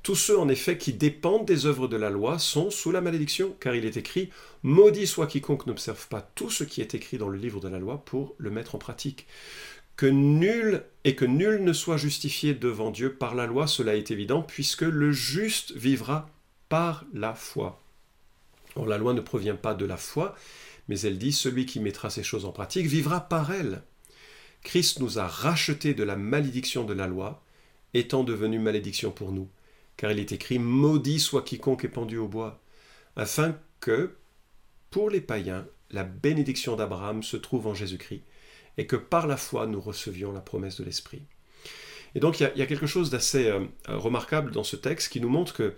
Tous 0.02 0.14
ceux 0.14 0.38
en 0.38 0.48
effet 0.48 0.78
qui 0.78 0.92
dépendent 0.92 1.44
des 1.44 1.66
œuvres 1.66 1.88
de 1.88 1.96
la 1.96 2.10
loi 2.10 2.38
sont 2.38 2.70
sous 2.70 2.90
la 2.90 3.00
malédiction, 3.00 3.54
car 3.60 3.74
il 3.74 3.84
est 3.84 3.96
écrit 3.96 4.30
Maudit 4.62 5.06
soit 5.06 5.26
quiconque 5.26 5.66
n'observe 5.66 6.08
pas 6.08 6.22
tout 6.34 6.50
ce 6.50 6.64
qui 6.64 6.80
est 6.80 6.94
écrit 6.94 7.18
dans 7.18 7.28
le 7.28 7.38
livre 7.38 7.60
de 7.60 7.68
la 7.68 7.78
loi 7.78 8.02
pour 8.04 8.34
le 8.38 8.50
mettre 8.50 8.74
en 8.74 8.78
pratique. 8.78 9.26
Que 9.96 10.06
nul 10.06 10.82
et 11.04 11.14
que 11.14 11.26
nul 11.26 11.62
ne 11.62 11.74
soit 11.74 11.98
justifié 11.98 12.54
devant 12.54 12.90
Dieu 12.90 13.12
par 13.12 13.34
la 13.34 13.46
loi, 13.46 13.66
cela 13.66 13.94
est 13.94 14.10
évident, 14.10 14.42
puisque 14.42 14.82
le 14.82 15.12
juste 15.12 15.72
vivra 15.72 16.30
par 16.70 17.04
la 17.12 17.34
foi. 17.34 17.78
Or, 18.76 18.86
la 18.86 18.96
loi 18.96 19.12
ne 19.12 19.20
provient 19.20 19.56
pas 19.56 19.74
de 19.74 19.84
la 19.84 19.98
foi, 19.98 20.34
mais 20.88 20.98
elle 21.00 21.18
dit 21.18 21.32
Celui 21.32 21.66
qui 21.66 21.80
mettra 21.80 22.08
ces 22.08 22.22
choses 22.22 22.46
en 22.46 22.52
pratique 22.52 22.86
vivra 22.86 23.20
par 23.20 23.52
elle. 23.52 23.82
Christ 24.62 25.00
nous 25.00 25.18
a 25.18 25.26
rachetés 25.26 25.94
de 25.94 26.04
la 26.04 26.16
malédiction 26.16 26.84
de 26.84 26.92
la 26.92 27.06
loi, 27.06 27.42
étant 27.94 28.24
devenu 28.24 28.58
malédiction 28.58 29.10
pour 29.10 29.32
nous, 29.32 29.48
car 29.96 30.12
il 30.12 30.18
est 30.18 30.32
écrit 30.32 30.58
Maudit 30.58 31.20
soit 31.20 31.42
quiconque 31.42 31.84
est 31.84 31.88
pendu 31.88 32.16
au 32.16 32.28
bois, 32.28 32.62
afin 33.16 33.58
que, 33.80 34.14
pour 34.90 35.10
les 35.10 35.20
païens, 35.20 35.66
la 35.90 36.04
bénédiction 36.04 36.76
d'Abraham 36.76 37.22
se 37.22 37.36
trouve 37.36 37.66
en 37.66 37.74
Jésus-Christ, 37.74 38.22
et 38.78 38.86
que 38.86 38.96
par 38.96 39.26
la 39.26 39.36
foi 39.36 39.66
nous 39.66 39.80
recevions 39.80 40.32
la 40.32 40.40
promesse 40.40 40.78
de 40.78 40.84
l'Esprit. 40.84 41.22
Et 42.14 42.20
donc 42.20 42.40
il 42.40 42.50
y, 42.56 42.62
a, 42.62 42.66
quelque 42.66 42.86
chose 42.86 43.10
d'assez 43.10 43.48
euh, 43.48 43.64
remarquable 43.88 44.50
dans 44.50 44.64
ce 44.64 44.76
texte 44.76 45.12
qui 45.12 45.20
nous 45.20 45.28
montre 45.28 45.54
que 45.54 45.74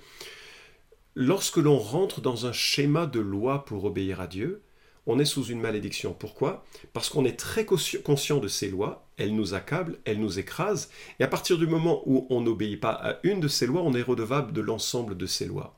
lorsque 1.15 1.59
l'on 1.59 1.79
rentre 1.79 2.21
dans 2.21 2.47
un 2.47 2.53
schéma 2.53 3.07
de 3.07 3.21
loi 3.21 3.65
pour 3.65 3.85
obéir 3.85 4.21
à 4.21 4.27
Dieu, 4.27 4.63
on 5.07 5.19
est 5.19 5.25
sous 5.25 5.45
une 5.45 5.61
malédiction. 5.61 6.15
Pourquoi? 6.19 6.65
Parce 6.93 7.09
qu'on 7.09 7.25
est 7.25 7.39
très 7.39 7.65
conscient 7.65 8.39
de 8.39 8.49
ces 8.49 8.69
lois, 8.69 9.07
elles 9.17 9.35
nous 9.35 9.55
accablent, 9.55 9.99
elles 10.05 10.19
nous 10.19 10.39
écrasent, 10.39 10.91
et 11.21 11.25
à 11.25 11.29
partir 11.29 11.59
du 11.59 11.67
moment 11.67 12.03
où 12.07 12.27
on 12.31 12.41
n'obéit 12.41 12.81
pas 12.81 12.93
à 12.93 13.19
une 13.23 13.41
de 13.41 13.49
ces 13.49 13.67
lois, 13.67 13.83
on 13.83 13.95
est 13.95 14.03
redevable 14.03 14.53
de 14.53 14.61
l'ensemble 14.61 15.17
de 15.17 15.27
ces 15.27 15.47
lois. 15.47 15.77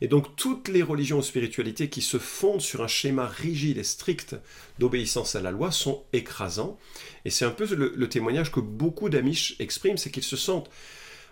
Et 0.00 0.08
donc 0.08 0.36
toutes 0.36 0.68
les 0.68 0.82
religions 0.82 1.18
ou 1.18 1.22
spiritualités 1.22 1.90
qui 1.90 2.00
se 2.00 2.18
fondent 2.18 2.60
sur 2.60 2.82
un 2.82 2.88
schéma 2.88 3.26
rigide 3.26 3.78
et 3.78 3.84
strict 3.84 4.36
d'obéissance 4.78 5.34
à 5.34 5.40
la 5.40 5.50
loi 5.50 5.70
sont 5.70 6.04
écrasants, 6.12 6.78
et 7.24 7.30
c'est 7.30 7.44
un 7.44 7.50
peu 7.50 7.66
le, 7.74 8.08
témoignage 8.08 8.52
que 8.52 8.60
beaucoup 8.60 9.08
d'Amish 9.08 9.56
expriment, 9.58 9.98
c'est 9.98 10.10
qu'ils 10.10 10.22
se 10.22 10.36
sentent 10.36 10.70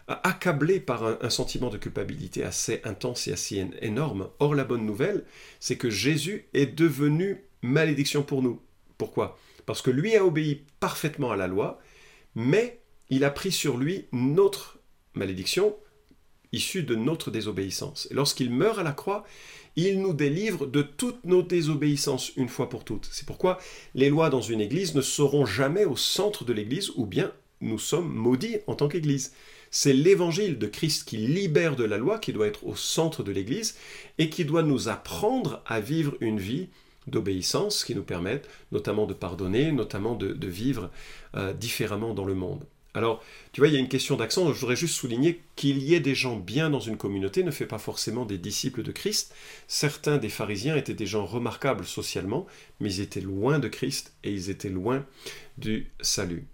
accablés 0.09 0.81
par 0.81 1.05
un, 1.05 1.31
sentiment 1.31 1.69
de 1.69 1.79
culpabilité 1.79 2.45
assez 2.45 2.81
intense 2.85 3.27
et 3.27 3.33
assez 3.33 3.67
énorme. 3.81 4.29
Or, 4.39 4.55
la 4.55 4.65
bonne 4.65 4.87
nouvelle, 4.87 5.25
c'est 5.59 5.77
que 5.77 5.91
Jésus 5.91 6.47
est 6.55 6.67
devenu 6.67 7.45
malédiction 7.63 8.23
pour 8.23 8.43
nous. 8.43 8.61
Pourquoi? 8.99 9.39
Parce 9.67 9.83
que 9.83 9.91
lui 9.91 10.15
a 10.17 10.25
obéi 10.25 10.63
parfaitement 10.79 11.33
à 11.33 11.37
la 11.37 11.49
loi, 11.49 11.81
mais 12.35 12.81
il 13.11 13.25
a 13.25 13.31
pris 13.31 13.51
sur 13.51 13.77
lui 13.77 14.07
notre 14.13 14.79
malédiction 15.15 15.75
issue 16.53 16.85
de 16.85 16.95
notre 16.95 17.31
désobéissance. 17.31 18.07
Et 18.11 18.15
lorsqu'il 18.15 18.51
meurt 18.51 18.79
à 18.79 18.85
la 18.85 18.93
croix, 18.93 19.25
il 19.75 20.01
nous 20.01 20.15
délivre 20.15 20.67
de 20.67 20.83
toutes 20.83 21.25
nos 21.25 21.43
désobéissances 21.43 22.33
une 22.37 22.49
fois 22.49 22.69
pour 22.69 22.85
toutes. 22.85 23.09
C'est 23.13 23.27
pourquoi 23.27 23.59
les 23.95 24.09
lois 24.09 24.31
dans 24.31 24.41
une 24.41 24.61
église 24.61 24.95
ne 24.95 25.03
seront 25.03 25.45
jamais 25.45 25.85
au 25.85 25.97
centre 25.97 26.45
de 26.45 26.53
l'église, 26.53 26.91
ou 26.97 27.07
bien 27.07 27.33
nous 27.61 27.79
sommes 27.79 28.13
maudits 28.13 28.59
en 28.67 28.75
tant 28.75 28.89
qu'église. 28.89 29.33
C'est 29.78 29.92
l'évangile 29.92 30.59
de 30.59 30.66
Christ 30.66 31.06
qui 31.06 31.18
libère 31.18 31.76
de 31.76 31.85
la 31.85 31.99
loi, 31.99 32.18
qui 32.18 32.33
doit 32.33 32.47
être 32.47 32.66
au 32.66 32.75
centre 32.75 33.23
de 33.23 33.30
l'Église, 33.30 33.76
et 34.16 34.30
qui 34.30 34.47
doit 34.47 34.62
nous 34.62 34.88
apprendre 34.88 35.62
à 35.66 35.80
vivre 35.80 36.16
une 36.21 36.40
vie 36.40 36.68
d'obéissance 37.06 37.85
qui 37.85 37.95
nous 37.95 38.02
permette 38.02 38.49
notamment 38.73 39.04
de 39.04 39.12
pardonner, 39.12 39.73
notamment 39.73 40.14
de, 40.14 40.47
vivre 40.47 40.90
euh, 41.35 41.52
différemment 41.52 42.14
dans 42.14 42.25
le 42.25 42.35
monde. 42.35 42.64
Alors, 42.95 43.23
tu 43.52 43.61
vois, 43.61 43.68
il 43.68 43.75
y 43.75 43.76
a 43.76 43.80
une 43.80 43.88
question 43.88 44.16
d'accent. 44.16 44.50
Je 44.50 44.59
voudrais 44.59 44.76
juste 44.76 44.95
souligner 44.95 45.42
qu'il 45.56 45.83
y 45.83 45.92
ait 45.92 46.00
des 46.00 46.14
gens 46.14 46.37
bien 46.37 46.71
dans 46.71 46.80
une 46.80 46.97
communauté 46.97 47.42
ne 47.42 47.50
fait 47.50 47.66
pas 47.66 47.76
forcément 47.76 48.25
des 48.25 48.38
disciples 48.38 48.83
de 48.83 48.92
Christ. 48.92 49.35
Certains 49.68 50.16
des 50.16 50.30
pharisiens 50.30 50.76
étaient 50.76 50.95
des 50.95 51.04
gens 51.04 51.26
remarquables 51.26 51.85
socialement, 51.85 52.47
mais 52.80 52.95
ils 52.95 53.00
étaient 53.02 53.21
loin 53.21 53.59
de 53.59 53.68
Christ 53.68 54.14
et 54.25 54.33
ils 54.33 54.49
étaient 54.49 54.71
loin 54.71 55.04
du 55.59 55.92
salut. 56.00 56.47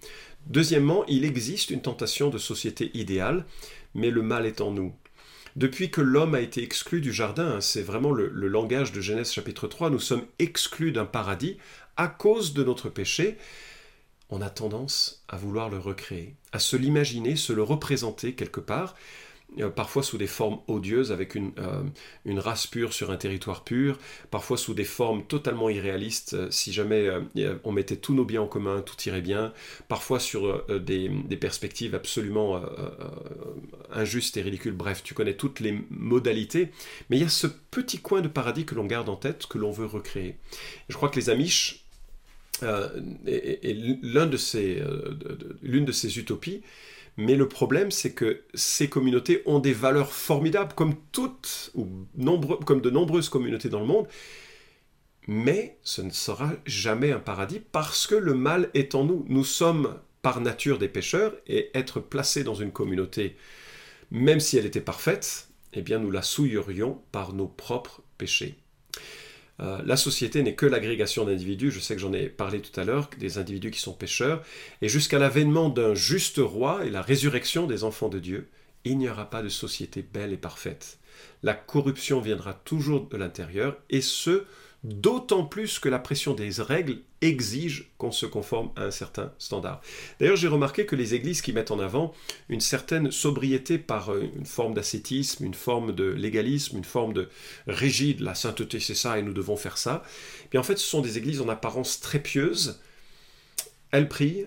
Deuxièmement, 0.47 1.05
il 1.07 1.25
existe 1.25 1.71
une 1.71 1.83
tentation 1.83 2.29
de 2.29 2.39
société 2.39 2.91
idéale, 2.95 3.45
mais 3.95 4.11
le 4.11 4.23
mal 4.23 4.47
est 4.47 4.61
en 4.61 4.71
nous. 4.71 4.95
Depuis 5.57 5.91
que 5.91 6.01
l'homme 6.01 6.35
a 6.35 6.41
été 6.41 6.63
exclu 6.63 7.01
du 7.01 7.13
jardin, 7.13 7.57
hein, 7.57 7.61
c'est 7.61 7.83
vraiment 7.83 8.13
le, 8.13 8.29
langage 8.29 8.93
de 8.93 9.01
Genèse 9.01 9.33
chapitre 9.33 9.69
3, 9.69 9.91
nous 9.91 9.99
sommes 9.99 10.25
exclus 10.39 10.93
d'un 10.93 11.05
paradis 11.05 11.59
à 11.97 12.09
cause 12.09 12.55
de 12.55 12.65
notre 12.65 12.89
péché 12.89 13.37
on 14.33 14.41
a 14.41 14.49
tendance 14.49 15.23
à 15.29 15.37
vouloir 15.37 15.69
le 15.69 15.79
recréer, 15.79 16.37
à 16.53 16.59
se 16.59 16.75
l'imaginer, 16.75 17.37
se 17.37 17.53
le 17.53 17.63
représenter 17.63 18.35
quelque 18.35 18.61
part, 18.61 18.97
parfois 19.75 20.03
sous 20.03 20.19
des 20.19 20.27
formes 20.27 20.59
odieuses 20.67 21.13
avec 21.13 21.35
une, 21.35 21.53
euh, 21.59 21.83
une, 22.25 22.39
race 22.39 22.67
pure 22.67 22.93
sur 22.93 23.11
un 23.11 23.17
territoire 23.17 23.65
pur, 23.65 23.99
parfois 24.31 24.57
sous 24.57 24.75
des 24.75 24.85
formes 24.85 25.25
totalement 25.25 25.69
irréalistes, 25.69 26.35
euh, 26.35 26.51
si 26.51 26.73
jamais 26.73 27.09
on 27.65 27.73
mettait 27.73 27.97
tous 27.97 28.15
nos 28.15 28.25
biens 28.25 28.43
en 28.43 28.47
commun, 28.47 28.83
tout 28.83 28.97
irait 29.07 29.21
bien, 29.21 29.53
parfois 29.89 30.21
sur 30.21 30.65
des, 30.69 31.11
perspectives 31.41 31.95
absolument 31.95 32.63
injustes 33.91 34.37
et 34.37 34.43
ridicules, 34.43 34.73
bref, 34.73 35.03
tu 35.03 35.15
connais 35.15 35.35
toutes 35.35 35.61
les 35.61 35.81
modalités, 35.91 36.71
mais 37.11 37.17
il 37.17 37.23
y 37.23 37.27
a 37.27 37.29
ce 37.29 37.47
petit 37.47 37.99
coin 37.99 38.21
de 38.21 38.29
paradis 38.29 38.65
que 38.65 38.75
l'on 38.75 38.85
garde 38.85 39.09
en 39.09 39.17
tête, 39.17 39.47
que 39.47 39.59
l'on 39.59 39.73
veut 39.73 39.87
recréer. 39.87 40.37
je 40.89 40.95
crois 40.95 41.09
que 41.09 41.17
les 41.17 41.31
Amish 41.31 41.83
euh, 42.63 42.89
euh, 43.27 43.95
l'une 45.63 45.85
de 45.85 45.93
ces 45.93 46.19
utopies. 46.19 46.63
Mais 47.17 47.37
le 47.37 47.49
problème, 47.49 47.91
c'est 47.91 48.13
que 48.13 48.43
ces 48.55 48.89
communautés 48.89 49.43
ont 49.45 49.59
des 49.59 49.73
valeurs 49.73 50.13
formidables, 50.13 50.75
comme 50.75 50.95
toutes, 51.13 51.71
ou 51.75 51.87
comme 52.65 52.81
de 52.81 52.91
nombreuses 52.91 53.29
communautés 53.29 53.69
dans 53.69 53.81
le 53.81 53.87
monde. 53.87 54.09
Mais 55.29 55.79
ce 55.83 56.03
ne 56.03 56.11
sera 56.11 56.53
jamais 56.67 57.13
un 57.13 57.21
paradis 57.21 57.61
parce 57.61 58.07
que 58.07 58.15
le 58.15 58.35
mal 58.35 58.71
est 58.75 58.95
en 58.95 59.05
nous. 59.05 59.25
Nous 59.29 59.45
sommes 59.45 59.99
par 60.23 60.41
nature 60.41 60.79
des 60.79 60.89
pécheurs 60.89 61.35
et 61.47 61.71
être 61.75 62.01
placés 62.01 62.45
dans 62.45 62.55
une 62.55 62.73
communauté, 62.73 63.37
même 64.11 64.41
si 64.41 64.57
elle 64.57 64.67
était 64.67 64.81
parfaite, 64.81 65.49
eh 65.75 65.83
bien 65.83 65.99
nous 65.99 66.11
la 66.11 66.23
souillerions 66.23 67.01
par 67.13 67.35
nos 67.35 67.47
propres 67.47 68.03
péchés. 68.19 68.57
Euh, 69.63 69.81
la 69.85 69.97
société 69.97 70.43
n'est 70.43 70.55
que 70.55 70.67
l'agrégation 70.67 71.25
d'individus, 71.25 71.71
je 71.71 71.79
sais 71.79 71.95
que 71.95 72.01
j'en 72.01 72.13
ai 72.13 72.29
parlé 72.29 72.61
tout 72.61 72.79
à 72.81 72.85
l'heure, 72.85 73.09
des 73.19 73.39
individus 73.39 73.71
qui 73.71 73.81
sont 73.81 73.93
pécheurs, 73.93 74.43
et 74.81 74.89
jusqu'à 74.89 75.19
l'avènement 75.19 75.69
d'un 75.69 75.95
juste 75.95 76.41
roi 76.43 76.85
et 76.85 76.91
la 76.91 77.03
résurrection 77.03 77.67
des 77.67 77.85
enfants 77.85 78.09
de 78.09 78.19
Dieu, 78.19 78.49
il 78.85 78.99
n'y 78.99 79.09
aura 79.09 79.31
pas 79.31 79.43
de 79.43 79.49
société 79.49 80.03
belle 80.03 80.33
et 80.33 80.37
parfaite. 80.37 80.99
La 81.45 81.55
corruption 81.55 82.21
viendra 82.21 82.55
toujours 82.55 83.09
de 83.09 83.17
l'intérieur, 83.17 83.77
et 83.89 84.01
ce, 84.01 84.45
d'autant 84.85 85.45
plus 85.45 85.79
que 85.79 85.89
la 85.89 86.01
pression 86.01 86.35
des 86.35 86.51
règles 86.61 86.99
exige 87.21 87.93
qu'on 87.99 88.11
se 88.11 88.27
conforme 88.27 88.71
à 88.75 88.85
un 88.85 88.91
certain 88.91 89.33
standard. 89.39 89.81
D'ailleurs, 90.19 90.37
j'ai 90.37 90.49
remarqué 90.49 90.87
que 90.87 90.97
les 90.97 91.15
églises 91.15 91.41
qui 91.41 91.53
mettent 91.53 91.71
en 91.71 91.79
avant 91.79 92.13
une 92.49 92.61
certaine 92.61 93.13
sobriété 93.13 93.79
par 93.79 94.13
euh, 94.13 94.29
une 94.37 94.45
forme 94.47 94.75
d'ascétisme, 94.75 95.45
une 95.45 95.55
forme 95.55 95.95
de 95.95 96.05
légalisme, 96.05 96.79
une 96.79 96.85
forme 96.85 97.13
de 97.13 97.29
rigide, 97.69 98.21
la 98.21 98.35
sainteté 98.35 98.81
c'est 98.81 98.95
ça 98.95 99.19
et 99.19 99.23
nous 99.23 99.33
devons 99.33 99.57
faire 99.57 99.79
ça, 99.79 100.03
bien 100.51 100.61
en 100.61 100.65
fait 100.65 100.79
ce 100.79 100.87
sont 100.87 101.01
des 101.01 101.17
églises 101.17 101.41
en 101.41 101.49
apparence 101.49 102.01
très 102.01 102.19
pieuses, 102.19 102.81
elles 103.93 104.09
prient, 104.09 104.47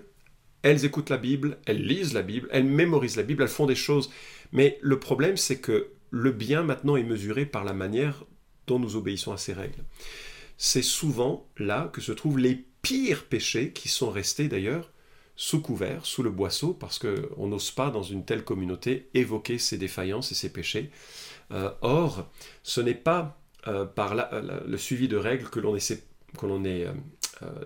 elles 0.62 0.84
écoutent 0.84 1.10
la 1.10 1.16
Bible, 1.16 1.58
elles 1.64 1.82
lisent 1.82 2.12
la 2.12 2.22
Bible, 2.22 2.48
elles 2.50 2.64
mémorisent 2.64 3.16
la 3.16 3.22
Bible, 3.22 3.42
elles 3.42 3.48
font 3.48 3.66
des 3.66 3.74
choses, 3.74 4.10
mais 4.52 4.78
le 4.82 5.00
problème 5.00 5.38
c'est 5.38 5.60
que 5.60 5.88
le 6.10 6.30
bien 6.30 6.62
maintenant 6.62 6.96
est 6.96 7.02
mesuré 7.02 7.46
par 7.46 7.64
la 7.64 7.72
manière 7.72 8.24
dont 8.66 8.78
nous 8.78 8.96
obéissons 8.96 9.32
à 9.32 9.38
ces 9.38 9.52
règles 9.52 9.84
c'est 10.56 10.82
souvent 10.82 11.48
là 11.58 11.90
que 11.92 12.00
se 12.00 12.12
trouvent 12.12 12.38
les 12.38 12.64
pires 12.82 13.24
péchés 13.24 13.72
qui 13.72 13.88
sont 13.88 14.10
restés 14.10 14.48
d'ailleurs 14.48 14.90
sous 15.38 15.60
couvert, 15.60 16.06
sous 16.06 16.22
le 16.22 16.30
boisseau, 16.30 16.72
parce 16.72 16.98
qu'on 16.98 17.46
n'ose 17.46 17.70
pas 17.70 17.90
dans 17.90 18.02
une 18.02 18.24
telle 18.24 18.42
communauté 18.42 19.10
évoquer 19.12 19.58
ces 19.58 19.76
défaillances 19.76 20.32
et 20.32 20.34
ces 20.34 20.50
péchés. 20.50 20.90
Euh, 21.52 21.70
or, 21.82 22.30
ce 22.62 22.80
n'est 22.80 22.94
pas 22.94 23.38
euh, 23.66 23.84
par 23.84 24.14
le 24.14 24.78
suivi 24.78 25.08
de 25.08 25.16
règles 25.16 25.50
que 25.50 25.60
l'on 25.60 25.76
est, 25.76 26.86
euh, 26.86 27.64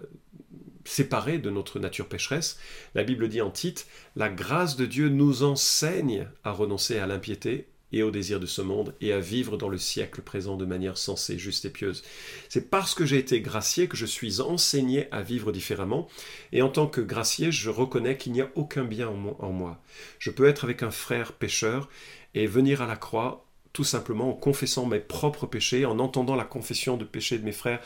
séparé 0.84 1.38
de 1.38 1.50
notre 1.50 1.78
nature 1.78 2.08
pécheresse. 2.08 2.58
La 2.96 3.04
Bible 3.04 3.28
dit 3.28 3.40
en 3.40 3.50
titre, 3.50 3.84
la 4.16 4.30
grâce 4.30 4.76
de 4.76 4.86
Dieu 4.86 5.08
nous 5.08 5.44
enseigne 5.44 6.26
à 6.42 6.50
renoncer 6.50 6.98
à 6.98 7.06
l'impiété 7.06 7.68
et 7.92 8.02
au 8.02 8.10
désir 8.10 8.40
de 8.40 8.46
ce 8.46 8.62
monde 8.62 8.94
et 9.00 9.12
à 9.12 9.20
vivre 9.20 9.56
dans 9.56 9.68
le 9.68 9.78
siècle 9.78 10.22
présent 10.22 10.56
de 10.56 10.64
manière 10.64 10.98
sensée, 10.98 11.38
juste 11.38 11.64
et 11.64 11.70
pieuse. 11.70 12.02
C'est 12.48 12.70
parce 12.70 12.94
que 12.94 13.06
j'ai 13.06 13.18
été 13.18 13.40
gracié 13.40 13.88
que 13.88 13.96
je 13.96 14.06
suis 14.06 14.40
enseigné 14.40 15.08
à 15.12 15.22
vivre 15.22 15.52
différemment 15.52 16.08
et 16.52 16.62
en 16.62 16.68
tant 16.68 16.86
que 16.86 17.00
gracié, 17.00 17.52
je 17.52 17.70
reconnais 17.70 18.16
qu'il 18.16 18.32
n'y 18.32 18.42
a 18.42 18.50
aucun 18.54 18.84
bien 18.84 19.08
en 19.08 19.52
moi. 19.52 19.82
Je 20.18 20.30
peux 20.30 20.46
être 20.46 20.64
avec 20.64 20.82
un 20.82 20.90
frère 20.90 21.32
pécheur 21.32 21.88
et 22.34 22.46
venir 22.46 22.82
à 22.82 22.86
la 22.86 22.96
croix 22.96 23.46
tout 23.72 23.84
simplement 23.84 24.30
en 24.30 24.34
confessant 24.34 24.86
mes 24.86 24.98
propres 24.98 25.46
péchés, 25.46 25.84
en 25.84 25.98
entendant 25.98 26.34
la 26.34 26.44
confession 26.44 26.96
de 26.96 27.04
péché 27.04 27.38
de 27.38 27.44
mes 27.44 27.52
frères, 27.52 27.80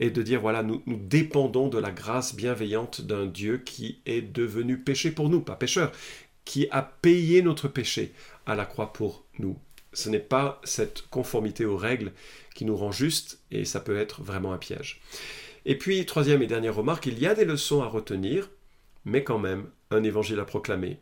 et 0.00 0.10
de 0.10 0.22
dire, 0.22 0.40
voilà, 0.40 0.62
nous, 0.62 0.82
nous 0.86 0.96
dépendons 0.96 1.68
de 1.68 1.78
la 1.78 1.90
grâce 1.90 2.34
bienveillante 2.34 3.02
d'un 3.02 3.26
Dieu 3.26 3.58
qui 3.58 4.00
est 4.06 4.22
devenu 4.22 4.78
péché 4.78 5.10
pour 5.10 5.28
nous, 5.28 5.40
pas 5.40 5.54
pécheur, 5.54 5.92
qui 6.44 6.66
a 6.70 6.82
payé 6.82 7.42
notre 7.42 7.68
péché 7.68 8.12
à 8.46 8.54
la 8.54 8.64
croix 8.64 8.92
pour 8.92 9.24
nous. 9.38 9.58
Ce 9.92 10.08
n'est 10.08 10.18
pas 10.18 10.60
cette 10.64 11.02
conformité 11.08 11.64
aux 11.64 11.76
règles 11.76 12.12
qui 12.54 12.64
nous 12.64 12.76
rend 12.76 12.92
justes 12.92 13.40
et 13.50 13.64
ça 13.64 13.80
peut 13.80 13.98
être 13.98 14.22
vraiment 14.22 14.52
un 14.52 14.58
piège. 14.58 15.00
Et 15.64 15.76
puis, 15.76 16.04
troisième 16.06 16.42
et 16.42 16.46
dernière 16.46 16.74
remarque, 16.74 17.06
il 17.06 17.18
y 17.18 17.26
a 17.26 17.34
des 17.34 17.44
leçons 17.44 17.82
à 17.82 17.86
retenir, 17.86 18.50
mais 19.04 19.24
quand 19.24 19.38
même 19.38 19.70
un 19.90 20.02
évangile 20.02 20.40
à 20.40 20.44
proclamer 20.44 20.98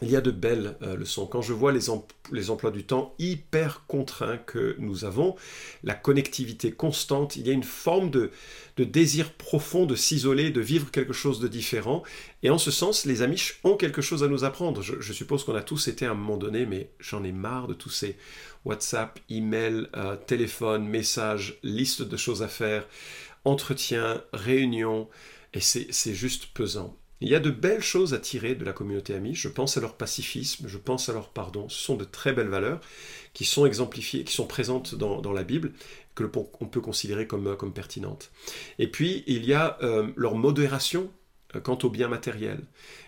il 0.00 0.10
y 0.10 0.16
a 0.16 0.20
de 0.20 0.30
belles 0.30 0.76
euh, 0.82 0.96
leçons. 0.96 1.26
Quand 1.26 1.42
je 1.42 1.52
vois 1.52 1.70
les, 1.70 1.86
les, 2.32 2.50
emplois 2.50 2.70
du 2.70 2.84
temps 2.84 3.14
hyper 3.18 3.84
contraints 3.86 4.38
que 4.38 4.74
nous 4.78 5.04
avons, 5.04 5.36
la 5.84 5.94
connectivité 5.94 6.72
constante, 6.72 7.36
il 7.36 7.46
y 7.46 7.50
a 7.50 7.52
une 7.52 7.62
forme 7.62 8.10
de, 8.10 8.30
désir 8.78 9.32
profond 9.34 9.84
de 9.84 9.94
s'isoler, 9.94 10.50
de 10.50 10.60
vivre 10.60 10.90
quelque 10.90 11.12
chose 11.12 11.40
de 11.40 11.46
différent. 11.46 12.02
Et 12.42 12.50
en 12.50 12.58
ce 12.58 12.70
sens, 12.70 13.04
les 13.04 13.22
amis 13.22 13.40
ont 13.64 13.76
quelque 13.76 14.02
chose 14.02 14.24
à 14.24 14.28
nous 14.28 14.44
apprendre. 14.44 14.82
Je, 14.82 15.12
suppose 15.12 15.44
qu'on 15.44 15.54
a 15.54 15.62
tous 15.62 15.88
été 15.88 16.06
à 16.06 16.12
un 16.12 16.14
moment 16.14 16.38
donné, 16.38 16.64
mais 16.66 16.90
j'en 16.98 17.22
ai 17.22 17.32
marre 17.32 17.68
de 17.68 17.74
tous 17.74 17.90
ces 17.90 18.16
WhatsApp, 18.64 19.20
email, 19.28 19.88
euh, 19.96 20.16
téléphone, 20.16 20.86
messages, 20.86 21.58
liste 21.62 22.02
de 22.02 22.16
choses 22.16 22.42
à 22.42 22.48
faire, 22.48 22.88
entretiens, 23.44 24.22
réunions. 24.32 25.08
Et 25.54 25.60
c'est 25.60 26.14
juste 26.14 26.46
pesant. 26.54 26.96
Il 27.22 27.28
y 27.28 27.36
a 27.36 27.40
de 27.40 27.50
belles 27.50 27.82
choses 27.82 28.14
à 28.14 28.18
tirer 28.18 28.56
de 28.56 28.64
la 28.64 28.72
communauté 28.72 29.14
amie. 29.14 29.36
Je 29.36 29.48
pense 29.48 29.76
à 29.76 29.80
leur 29.80 29.94
pacifisme, 29.94 30.66
je 30.66 30.76
pense 30.76 31.08
à 31.08 31.12
leur 31.12 31.28
pardon. 31.28 31.68
Ce 31.68 31.80
sont 31.80 31.94
de 31.94 32.02
très 32.02 32.32
belles 32.32 32.48
valeurs 32.48 32.80
qui 33.32 33.44
sont 33.44 33.64
exemplifiées, 33.64 34.24
qui 34.24 34.34
sont 34.34 34.48
présentes 34.48 34.96
dans, 34.96 35.32
la 35.32 35.44
Bible, 35.44 35.72
que 36.16 36.24
l'on 36.24 36.66
peut 36.66 36.80
considérer 36.80 37.28
comme, 37.28 37.56
comme 37.56 37.72
pertinentes. 37.72 38.32
Et 38.80 38.88
puis, 38.88 39.22
il 39.28 39.46
y 39.46 39.54
a 39.54 39.78
euh, 39.82 40.10
leur 40.16 40.34
modération 40.34 41.12
euh, 41.54 41.60
quant 41.60 41.78
aux 41.84 41.90
biens 41.90 42.08
matériels. 42.08 42.64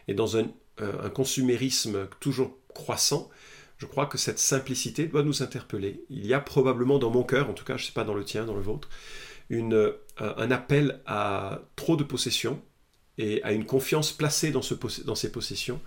Et 0.07 0.15
dans 0.15 0.37
un, 0.37 0.47
euh, 0.81 0.93
un, 1.03 1.11
consumérisme 1.11 2.07
toujours 2.21 2.57
croissant, 2.73 3.29
je 3.79 3.87
crois 3.87 4.07
que 4.07 4.17
cette 4.17 4.39
simplicité 4.39 5.09
doit 5.09 5.25
nous 5.25 5.43
interpeller. 5.43 6.05
Il 6.09 6.25
y 6.25 6.35
a 6.35 6.41
probablement 6.41 7.01
dans 7.01 7.11
mon 7.11 7.25
cœur, 7.25 7.51
en 7.51 7.53
tout 7.53 7.65
cas, 7.65 7.77
je 7.77 7.83
ne 7.83 7.87
sais 7.87 7.93
pas 7.93 8.05
dans 8.05 8.15
le 8.15 8.25
tien, 8.25 8.45
dans 8.45 8.55
le 8.55 8.63
vôtre, 8.63 8.89
une, 9.51 9.93
un 10.19 10.51
appel 10.53 11.01
à 11.05 11.63
trop 11.75 11.97
de 11.97 12.05
possessions 12.05 12.63
et 13.19 13.43
à 13.43 13.53
une 13.53 13.65
confiance 13.65 14.13
placée 14.13 14.51
dans, 14.51 14.63
ce, 14.63 14.75
ces 15.15 15.33
possessions 15.33 15.81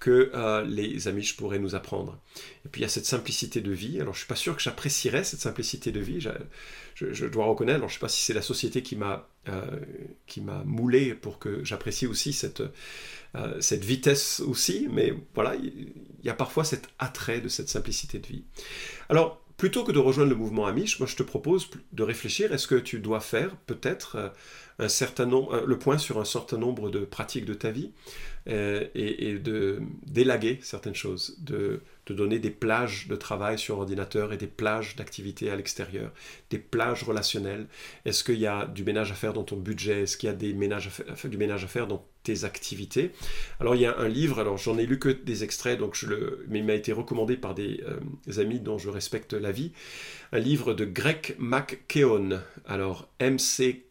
que 0.00 0.30
euh, 0.34 0.64
les 0.64 1.08
Amish 1.08 1.36
pourraient 1.36 1.58
nous 1.58 1.74
apprendre. 1.74 2.18
Et 2.64 2.68
puis 2.70 2.80
il 2.80 2.82
y 2.82 2.86
a 2.86 2.88
cette 2.88 3.04
simplicité 3.04 3.60
de 3.60 3.70
vie. 3.70 4.00
Alors 4.00 4.14
je 4.14 4.20
suis 4.20 4.26
pas 4.26 4.34
sûr 4.34 4.56
que 4.56 4.62
j'apprécierais 4.62 5.24
cette 5.24 5.40
simplicité 5.40 5.92
de 5.92 6.00
vie. 6.00 6.26
Je, 6.94 7.26
dois 7.26 7.44
reconnaître. 7.44 7.76
Alors 7.76 7.90
je 7.90 7.94
sais 7.94 8.00
pas 8.00 8.08
si 8.08 8.22
c'est 8.22 8.32
la 8.32 8.42
société 8.42 8.82
qui 8.82 8.96
m'a 8.96 9.28
euh, 9.48 10.64
moulé 10.64 11.14
pour 11.14 11.38
que 11.38 11.62
j'apprécie 11.64 12.06
aussi 12.06 12.32
cette 12.32 12.62
euh, 13.36 13.60
cette 13.60 13.84
vitesse 13.84 14.40
aussi. 14.40 14.88
Mais 14.90 15.12
voilà, 15.34 15.54
il 15.54 15.92
y 16.24 16.30
a 16.30 16.34
parfois 16.34 16.64
cet 16.64 16.88
attrait 16.98 17.42
de 17.42 17.48
cette 17.48 17.68
simplicité 17.68 18.18
de 18.18 18.26
vie. 18.26 18.44
Alors 19.10 19.44
plutôt 19.60 19.84
que 19.84 19.92
de 19.92 19.98
rejoindre 19.98 20.30
le 20.30 20.36
mouvement 20.36 20.64
Amish, 20.64 21.00
moi 21.00 21.06
je 21.06 21.16
te 21.16 21.22
propose 21.22 21.68
de 21.92 22.02
réfléchir, 22.02 22.50
est-ce 22.50 22.66
que 22.66 22.76
tu 22.76 22.98
dois 22.98 23.20
faire 23.20 23.54
peut-être 23.66 24.32
euh, 24.80 24.88
nombre, 25.26 25.64
le 25.66 25.78
point 25.78 25.98
sur 25.98 26.18
un 26.18 26.24
certain 26.24 26.56
nombre 26.56 26.88
de 26.88 27.00
pratiques 27.00 27.44
de 27.44 27.52
ta 27.52 27.70
vie 27.70 27.92
euh, 28.48 28.86
et, 28.94 29.34
de 29.34 29.82
d'élaguer 30.06 30.58
certaines 30.62 30.94
choses, 30.94 31.36
de, 32.06 32.14
donner 32.14 32.38
des 32.38 32.50
plages 32.50 33.08
de 33.08 33.16
travail 33.16 33.58
sur 33.58 33.78
ordinateur 33.78 34.32
et 34.32 34.36
des 34.36 34.46
plages 34.46 34.96
d'activité 34.96 35.50
à 35.50 35.56
l'extérieur, 35.56 36.12
des 36.50 36.58
plages 36.58 37.02
relationnelles. 37.04 37.66
Est-ce 38.04 38.24
qu'il 38.24 38.38
y 38.38 38.46
a 38.46 38.66
du 38.66 38.84
ménage 38.84 39.12
à 39.12 39.14
faire 39.14 39.32
dans 39.32 39.44
ton 39.44 39.56
budget? 39.56 40.02
Est-ce 40.02 40.16
qu'il 40.16 40.28
y 40.28 40.32
a 40.32 40.34
du 40.34 40.54
ménage 40.54 40.88
à 41.64 41.68
faire 41.68 41.86
dans 41.86 42.04
tes 42.22 42.44
activités? 42.44 43.12
Alors 43.60 43.74
il 43.74 43.82
y 43.82 43.86
a 43.86 43.98
un 43.98 44.08
livre, 44.08 44.38
alors 44.40 44.58
j'en 44.58 44.78
ai 44.78 44.86
lu 44.86 44.98
que 44.98 45.08
des 45.08 45.44
extraits, 45.44 45.78
donc 45.78 45.96
mais 46.48 46.58
il 46.58 46.64
m'a 46.64 46.74
été 46.74 46.92
recommandé 46.92 47.36
par 47.36 47.54
des, 47.54 47.82
euh, 47.86 47.98
amis 48.40 48.60
dont 48.60 48.78
je 48.78 48.88
respecte 48.90 49.32
la 49.32 49.52
vie, 49.52 49.72
un 50.32 50.38
livre 50.38 50.74
de 50.74 50.84
Greg 50.84 51.36
McKeown, 51.38 52.42
alors 52.66 53.08
M-C-K-E-O-W-N, 53.18 53.86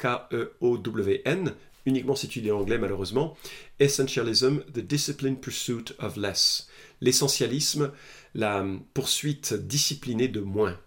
uniquement 1.85 2.15
si 2.15 2.27
tu 2.27 2.41
lis 2.41 2.51
anglais 2.51 2.77
malheureusement, 2.77 3.37
Essentialism, 3.79 4.59
The 4.73 4.79
Disciplined 4.79 5.39
Pursuit 5.39 5.93
of 5.99 6.17
Less. 6.17 6.67
L'essentialisme, 7.01 7.91
la 8.35 8.65
poursuite 8.93 9.53
disciplinée 9.53 10.27
de 10.27 10.39
moins. 10.39 10.77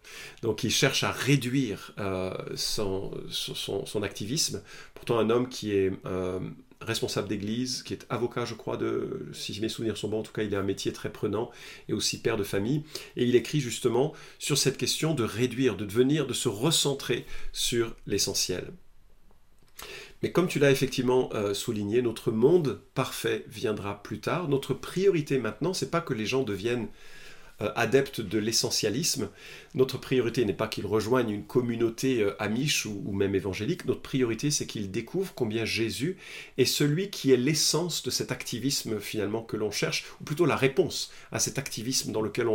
Donc 0.42 0.64
il 0.64 0.70
cherche 0.70 1.04
à 1.04 1.10
réduire 1.10 1.94
euh, 1.98 2.32
son, 2.54 3.10
son, 3.30 4.02
activisme. 4.02 4.62
Pourtant 4.94 5.18
un 5.18 5.30
homme 5.30 5.48
qui 5.48 5.72
est 5.72 5.92
euh, 6.06 6.38
responsable 6.80 7.28
d'église, 7.28 7.82
qui 7.82 7.94
est 7.94 8.06
avocat 8.10 8.44
je 8.44 8.54
crois, 8.54 8.76
de, 8.76 9.28
si 9.32 9.58
mes 9.60 9.68
souvenirs 9.68 9.96
sont 9.96 10.08
bons, 10.08 10.20
en 10.20 10.22
tout 10.22 10.32
cas 10.32 10.42
il 10.42 10.54
a 10.54 10.58
un 10.58 10.64
métier 10.64 10.92
très 10.92 11.10
prenant 11.10 11.50
et 11.88 11.92
aussi 11.92 12.20
père 12.20 12.36
de 12.36 12.44
famille. 12.44 12.84
Et 13.16 13.24
il 13.24 13.34
écrit 13.34 13.60
justement 13.60 14.12
sur 14.38 14.58
cette 14.58 14.76
question 14.76 15.14
de 15.14 15.24
réduire, 15.24 15.76
de 15.76 15.84
devenir, 15.84 16.26
de 16.26 16.34
se 16.34 16.48
recentrer 16.48 17.26
sur 17.52 17.96
l'essentiel. 18.06 18.72
Mais 20.22 20.30
comme 20.30 20.46
tu 20.46 20.58
l'as 20.58 20.70
effectivement 20.70 21.30
euh, 21.34 21.52
souligné, 21.52 22.00
notre 22.00 22.30
monde 22.30 22.80
parfait 22.94 23.44
viendra 23.48 24.02
plus 24.02 24.20
tard. 24.20 24.48
Notre 24.48 24.74
priorité 24.74 25.38
maintenant, 25.38 25.74
c'est 25.74 25.90
pas 25.90 26.00
que 26.00 26.14
les 26.14 26.26
gens 26.26 26.44
deviennent 26.44 26.88
euh, 27.62 27.70
adeptes 27.76 28.20
de 28.20 28.38
l'essentialisme. 28.38 29.28
Notre 29.74 29.98
priorité 29.98 30.44
n'est 30.44 30.52
pas 30.52 30.66
qu'ils 30.66 30.86
rejoignent 30.86 31.30
une 31.30 31.44
communauté 31.44 32.20
euh, 32.20 32.34
amiche 32.42 32.86
ou, 32.86 33.12
même 33.12 33.34
évangélique. 33.34 33.84
Notre 33.84 34.02
priorité, 34.02 34.50
c'est 34.50 34.66
qu'ils 34.66 34.90
découvrent 34.90 35.32
combien 35.34 35.64
Jésus 35.64 36.16
est 36.58 36.64
celui 36.64 37.10
qui 37.10 37.30
est 37.30 37.36
l'essence 37.36 38.02
de 38.02 38.10
cet 38.10 38.32
activisme 38.32 38.98
finalement 39.00 39.42
que 39.42 39.56
l'on 39.56 39.70
cherche, 39.70 40.04
ou 40.20 40.24
plutôt 40.24 40.44
la 40.44 40.56
réponse 40.56 41.12
à 41.30 41.38
cet 41.38 41.58
activisme 41.58 42.10
dans 42.10 42.20
lequel 42.20 42.48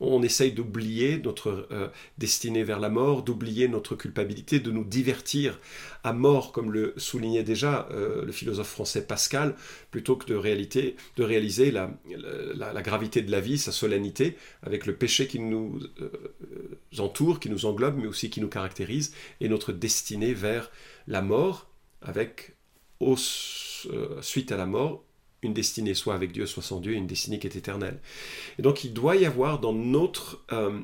on, 0.00 0.22
essaye 0.22 0.52
d'oublier 0.52 1.18
notre 1.18 1.66
euh, 1.72 1.88
destinée 2.18 2.62
vers 2.62 2.78
la 2.78 2.88
mort, 2.88 3.22
d'oublier 3.22 3.66
notre 3.66 3.96
culpabilité, 3.96 4.60
de 4.60 4.70
nous 4.70 4.84
divertir 4.84 5.58
à 6.04 6.12
mort, 6.12 6.52
comme 6.52 6.72
le 6.72 6.94
soulignait 6.96 7.42
déjà 7.42 7.88
le 7.92 8.32
philosophe 8.32 8.68
français 8.68 9.06
Pascal, 9.06 9.54
plutôt 9.90 10.16
que 10.16 10.26
de, 10.26 10.34
de 10.34 11.22
réaliser 11.22 11.70
la 11.70 12.82
gravité 12.82 13.22
de 13.22 13.30
la 13.30 13.40
vie, 13.40 13.56
sa 13.56 13.70
solennité, 13.70 14.36
avec 14.62 14.86
le 14.86 14.94
péché 14.94 15.26
qui 15.26 15.38
nous 15.38 15.80
euh, 16.00 16.78
entoure, 16.98 17.40
qui 17.40 17.50
nous 17.50 17.66
englobe, 17.66 17.96
mais 17.98 18.06
aussi 18.06 18.30
qui 18.30 18.40
nous 18.40 18.48
caractérise, 18.48 19.14
et 19.40 19.48
notre 19.48 19.72
destinée 19.72 20.34
vers 20.34 20.70
la 21.06 21.22
mort, 21.22 21.68
avec, 22.00 22.56
euh, 23.00 23.16
suite 24.20 24.52
à 24.52 24.56
la 24.56 24.66
mort, 24.66 25.04
une 25.42 25.54
destinée 25.54 25.94
soit 25.94 26.14
avec 26.14 26.32
Dieu, 26.32 26.46
soit 26.46 26.62
sans 26.62 26.80
Dieu, 26.80 26.92
une 26.92 27.06
destinée 27.06 27.38
qui 27.38 27.46
est 27.46 27.56
éternelle. 27.56 28.00
Et 28.58 28.62
donc 28.62 28.84
il 28.84 28.92
doit 28.92 29.16
y 29.16 29.26
avoir 29.26 29.58
dans 29.58 29.72
notre 29.72 30.44
euh, 30.52 30.80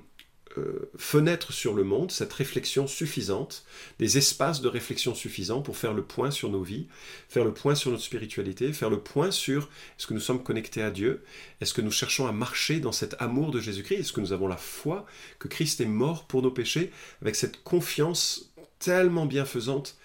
euh, 0.58 0.90
fenêtre 0.96 1.52
sur 1.52 1.74
le 1.74 1.84
monde, 1.84 2.10
cette 2.10 2.32
réflexion 2.32 2.86
suffisante, 2.86 3.64
des 3.98 4.18
espaces 4.18 4.60
de 4.60 4.68
réflexion 4.68 5.14
suffisants 5.14 5.62
pour 5.62 5.76
faire 5.76 5.94
le 5.94 6.02
point 6.02 6.30
sur 6.30 6.50
nos 6.50 6.62
vies, 6.62 6.86
faire 7.28 7.44
le 7.44 7.54
point 7.54 7.74
sur 7.74 7.90
notre 7.90 8.02
spiritualité, 8.02 8.72
faire 8.72 8.90
le 8.90 9.00
point 9.00 9.30
sur 9.30 9.68
est-ce 9.98 10.06
que 10.06 10.14
nous 10.14 10.20
sommes 10.20 10.42
connectés 10.42 10.82
à 10.82 10.90
Dieu, 10.90 11.22
est-ce 11.60 11.74
que 11.74 11.80
nous 11.80 11.90
cherchons 11.90 12.26
à 12.26 12.32
marcher 12.32 12.80
dans 12.80 12.92
cet 12.92 13.14
amour 13.20 13.50
de 13.50 13.60
Jésus-Christ, 13.60 14.00
est-ce 14.00 14.12
que 14.12 14.20
nous 14.20 14.32
avons 14.32 14.48
la 14.48 14.56
foi 14.56 15.06
que 15.38 15.48
Christ 15.48 15.80
est 15.80 15.86
mort 15.86 16.26
pour 16.26 16.42
nos 16.42 16.50
péchés, 16.50 16.92
avec 17.22 17.36
cette 17.36 17.62
confiance 17.62 18.52
tellement 18.78 19.26
bienfaisante 19.26 19.96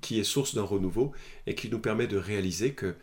qui 0.00 0.20
est 0.20 0.24
source 0.24 0.54
d'un 0.54 0.62
renouveau 0.62 1.12
et 1.46 1.54
qui 1.54 1.68
nous 1.68 1.78
permet 1.78 2.06
de 2.06 2.16
réaliser 2.16 2.72
que 2.74 2.94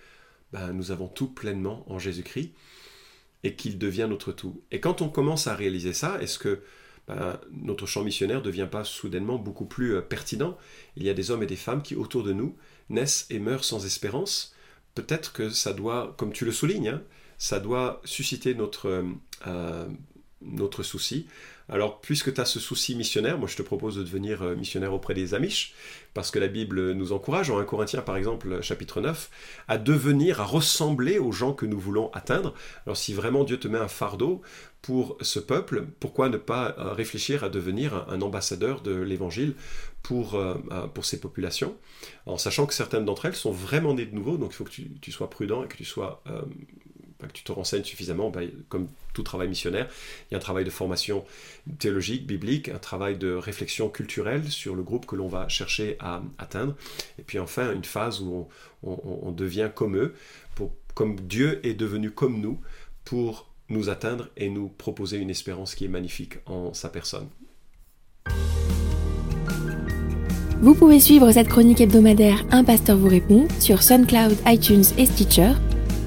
ben, 0.52 0.72
nous 0.74 0.92
avons 0.92 1.08
tout 1.08 1.28
pleinement 1.28 1.84
en 1.92 2.00
Jésus-Christ 2.00 2.54
et 3.44 3.56
qu'il 3.56 3.78
devient 3.78 4.08
notre 4.10 4.32
tout. 4.32 4.62
Et 4.72 4.80
quand 4.80 5.02
on 5.02 5.10
commence 5.10 5.48
à 5.48 5.56
réaliser 5.56 5.94
ça, 5.94 6.22
est-ce 6.22 6.40
que 6.40 6.62
ben, 7.08 7.40
notre 7.52 7.86
champ 7.86 8.04
missionnaire 8.04 8.40
ne 8.40 8.46
devient 8.46 8.68
pas 8.70 8.84
soudainement 8.84 9.38
beaucoup 9.38 9.66
plus 9.66 9.96
euh, 9.96 10.02
pertinent. 10.02 10.58
Il 10.96 11.04
y 11.04 11.10
a 11.10 11.14
des 11.14 11.32
hommes 11.32 11.44
et 11.44 11.48
des 11.48 11.58
femmes 11.58 11.82
qui, 11.82 11.96
autour 11.96 12.24
de 12.24 12.32
nous, 12.32 12.56
naissent 12.90 13.28
et 13.30 13.40
meurent 13.40 13.66
sans 13.66 13.86
espérance. 13.86 14.56
Peut-être 14.96 15.34
que 15.34 15.50
ça 15.50 15.74
doit, 15.74 16.14
comme 16.18 16.32
tu 16.32 16.46
le 16.46 16.52
soulignes, 16.52 16.90
hein, 16.90 17.02
ça 17.38 17.60
doit 17.60 18.02
susciter 18.06 18.56
notre, 18.56 18.88
euh, 18.88 19.04
euh, 19.48 19.88
notre 20.42 20.84
souci. 20.84 21.28
Alors, 21.70 22.02
puisque 22.02 22.34
tu 22.34 22.42
as 22.42 22.46
ce 22.46 22.60
souci 22.60 22.96
missionnaire, 22.96 23.38
moi 23.38 23.48
je 23.48 23.56
te 23.56 23.62
propose 23.62 23.96
de 23.96 24.04
devenir 24.04 24.42
euh, 24.42 24.56
missionnaire 24.56 24.94
auprès 24.94 25.14
des 25.14 25.34
Amish, 25.34 25.74
parce 26.14 26.30
que 26.30 26.40
la 26.40 26.48
Bible 26.48 26.92
nous 26.92 27.14
encourage, 27.14 27.50
en 27.50 27.58
1 27.58 27.64
Corinthiens 27.64 28.02
par 28.02 28.18
exemple, 28.18 28.62
chapitre 28.62 29.02
9, 29.02 29.30
à 29.68 29.78
devenir, 29.78 30.42
à 30.42 30.46
ressembler 30.46 31.20
aux 31.20 31.32
gens 31.32 31.54
que 31.54 31.66
nous 31.66 31.80
voulons 31.80 32.12
atteindre. 32.14 32.54
Alors, 32.86 32.98
si 32.98 33.14
vraiment 33.14 33.44
Dieu 33.44 33.58
te 33.58 33.68
met 33.68 33.80
un 33.80 33.88
fardeau 33.88 34.42
pour 34.82 35.18
ce 35.22 35.40
peuple, 35.40 35.86
pourquoi 36.00 36.28
ne 36.28 36.38
pas 36.38 36.76
euh, 36.78 36.92
réfléchir 36.92 37.46
à 37.46 37.50
devenir 37.50 38.06
un 38.10 38.22
ambassadeur 38.22 38.82
de 38.82 38.94
l'Évangile 38.94 39.56
pour, 40.02 40.36
euh, 40.36 40.56
pour 40.94 41.06
ces 41.06 41.22
populations, 41.22 41.78
en 42.26 42.38
sachant 42.38 42.66
que 42.66 42.74
certaines 42.74 43.06
d'entre 43.06 43.26
elles 43.26 43.36
sont 43.36 43.52
vraiment 43.54 43.94
nées 43.94 44.06
de 44.06 44.14
nouveau, 44.14 44.38
donc 44.38 44.52
il 44.52 44.56
faut 44.56 44.66
que 44.66 44.72
tu, 45.00 45.12
sois 45.12 45.30
prudent 45.30 45.64
et 45.64 45.68
que 45.68 45.78
tu 45.78 45.86
sois 45.86 46.22
que 47.28 47.34
tu 47.34 47.44
te 47.44 47.52
renseignes 47.52 47.84
suffisamment, 47.84 48.30
ben, 48.30 48.50
comme 48.70 48.88
tout 49.14 49.24
travail 49.24 49.48
missionnaire, 49.48 49.88
il 50.30 50.34
y 50.34 50.36
a 50.36 50.38
un 50.38 50.42
travail 50.42 50.66
de 50.66 50.70
formation 50.70 51.26
théologique, 51.80 52.26
biblique, 52.26 52.70
un 52.70 52.80
travail 52.80 53.18
de 53.18 53.34
réflexion 53.34 53.90
culturelle 53.90 54.50
sur 54.50 54.76
le 54.76 54.84
groupe 54.84 55.06
que 55.06 55.16
l'on 55.16 55.28
va 55.28 55.48
chercher 55.48 55.98
à 56.00 56.22
atteindre, 56.38 56.76
et 57.20 57.24
puis 57.24 57.40
enfin 57.40 57.74
une 57.74 57.86
phase 57.86 58.22
où 58.22 58.48
on, 58.84 59.32
devient 59.32 59.70
comme 59.74 59.98
eux, 59.98 60.14
pour, 60.56 60.74
comme 60.94 61.20
Dieu 61.20 61.66
est 61.66 61.74
devenu 61.74 62.12
comme 62.12 62.40
nous, 62.40 62.60
pour 63.06 63.50
nous 63.70 63.90
atteindre 63.90 64.30
et 64.38 64.50
nous 64.50 64.68
proposer 64.68 65.18
une 65.18 65.30
espérance 65.30 65.76
qui 65.76 65.86
est 65.86 65.90
magnifique 65.90 66.36
en 66.46 66.74
sa 66.74 66.90
personne. 66.90 67.30
Vous 70.62 70.76
pouvez 70.76 71.02
suivre 71.02 71.30
cette 71.32 71.50
chronique 71.50 71.82
hebdomadaire 71.82 72.46
Un 72.50 72.64
pasteur 72.64 72.98
vous 72.98 73.10
répond 73.10 73.48
sur 73.60 73.84
SoundCloud, 73.84 74.38
iTunes 74.46 74.86
et 74.98 75.06
Stitcher 75.06 75.52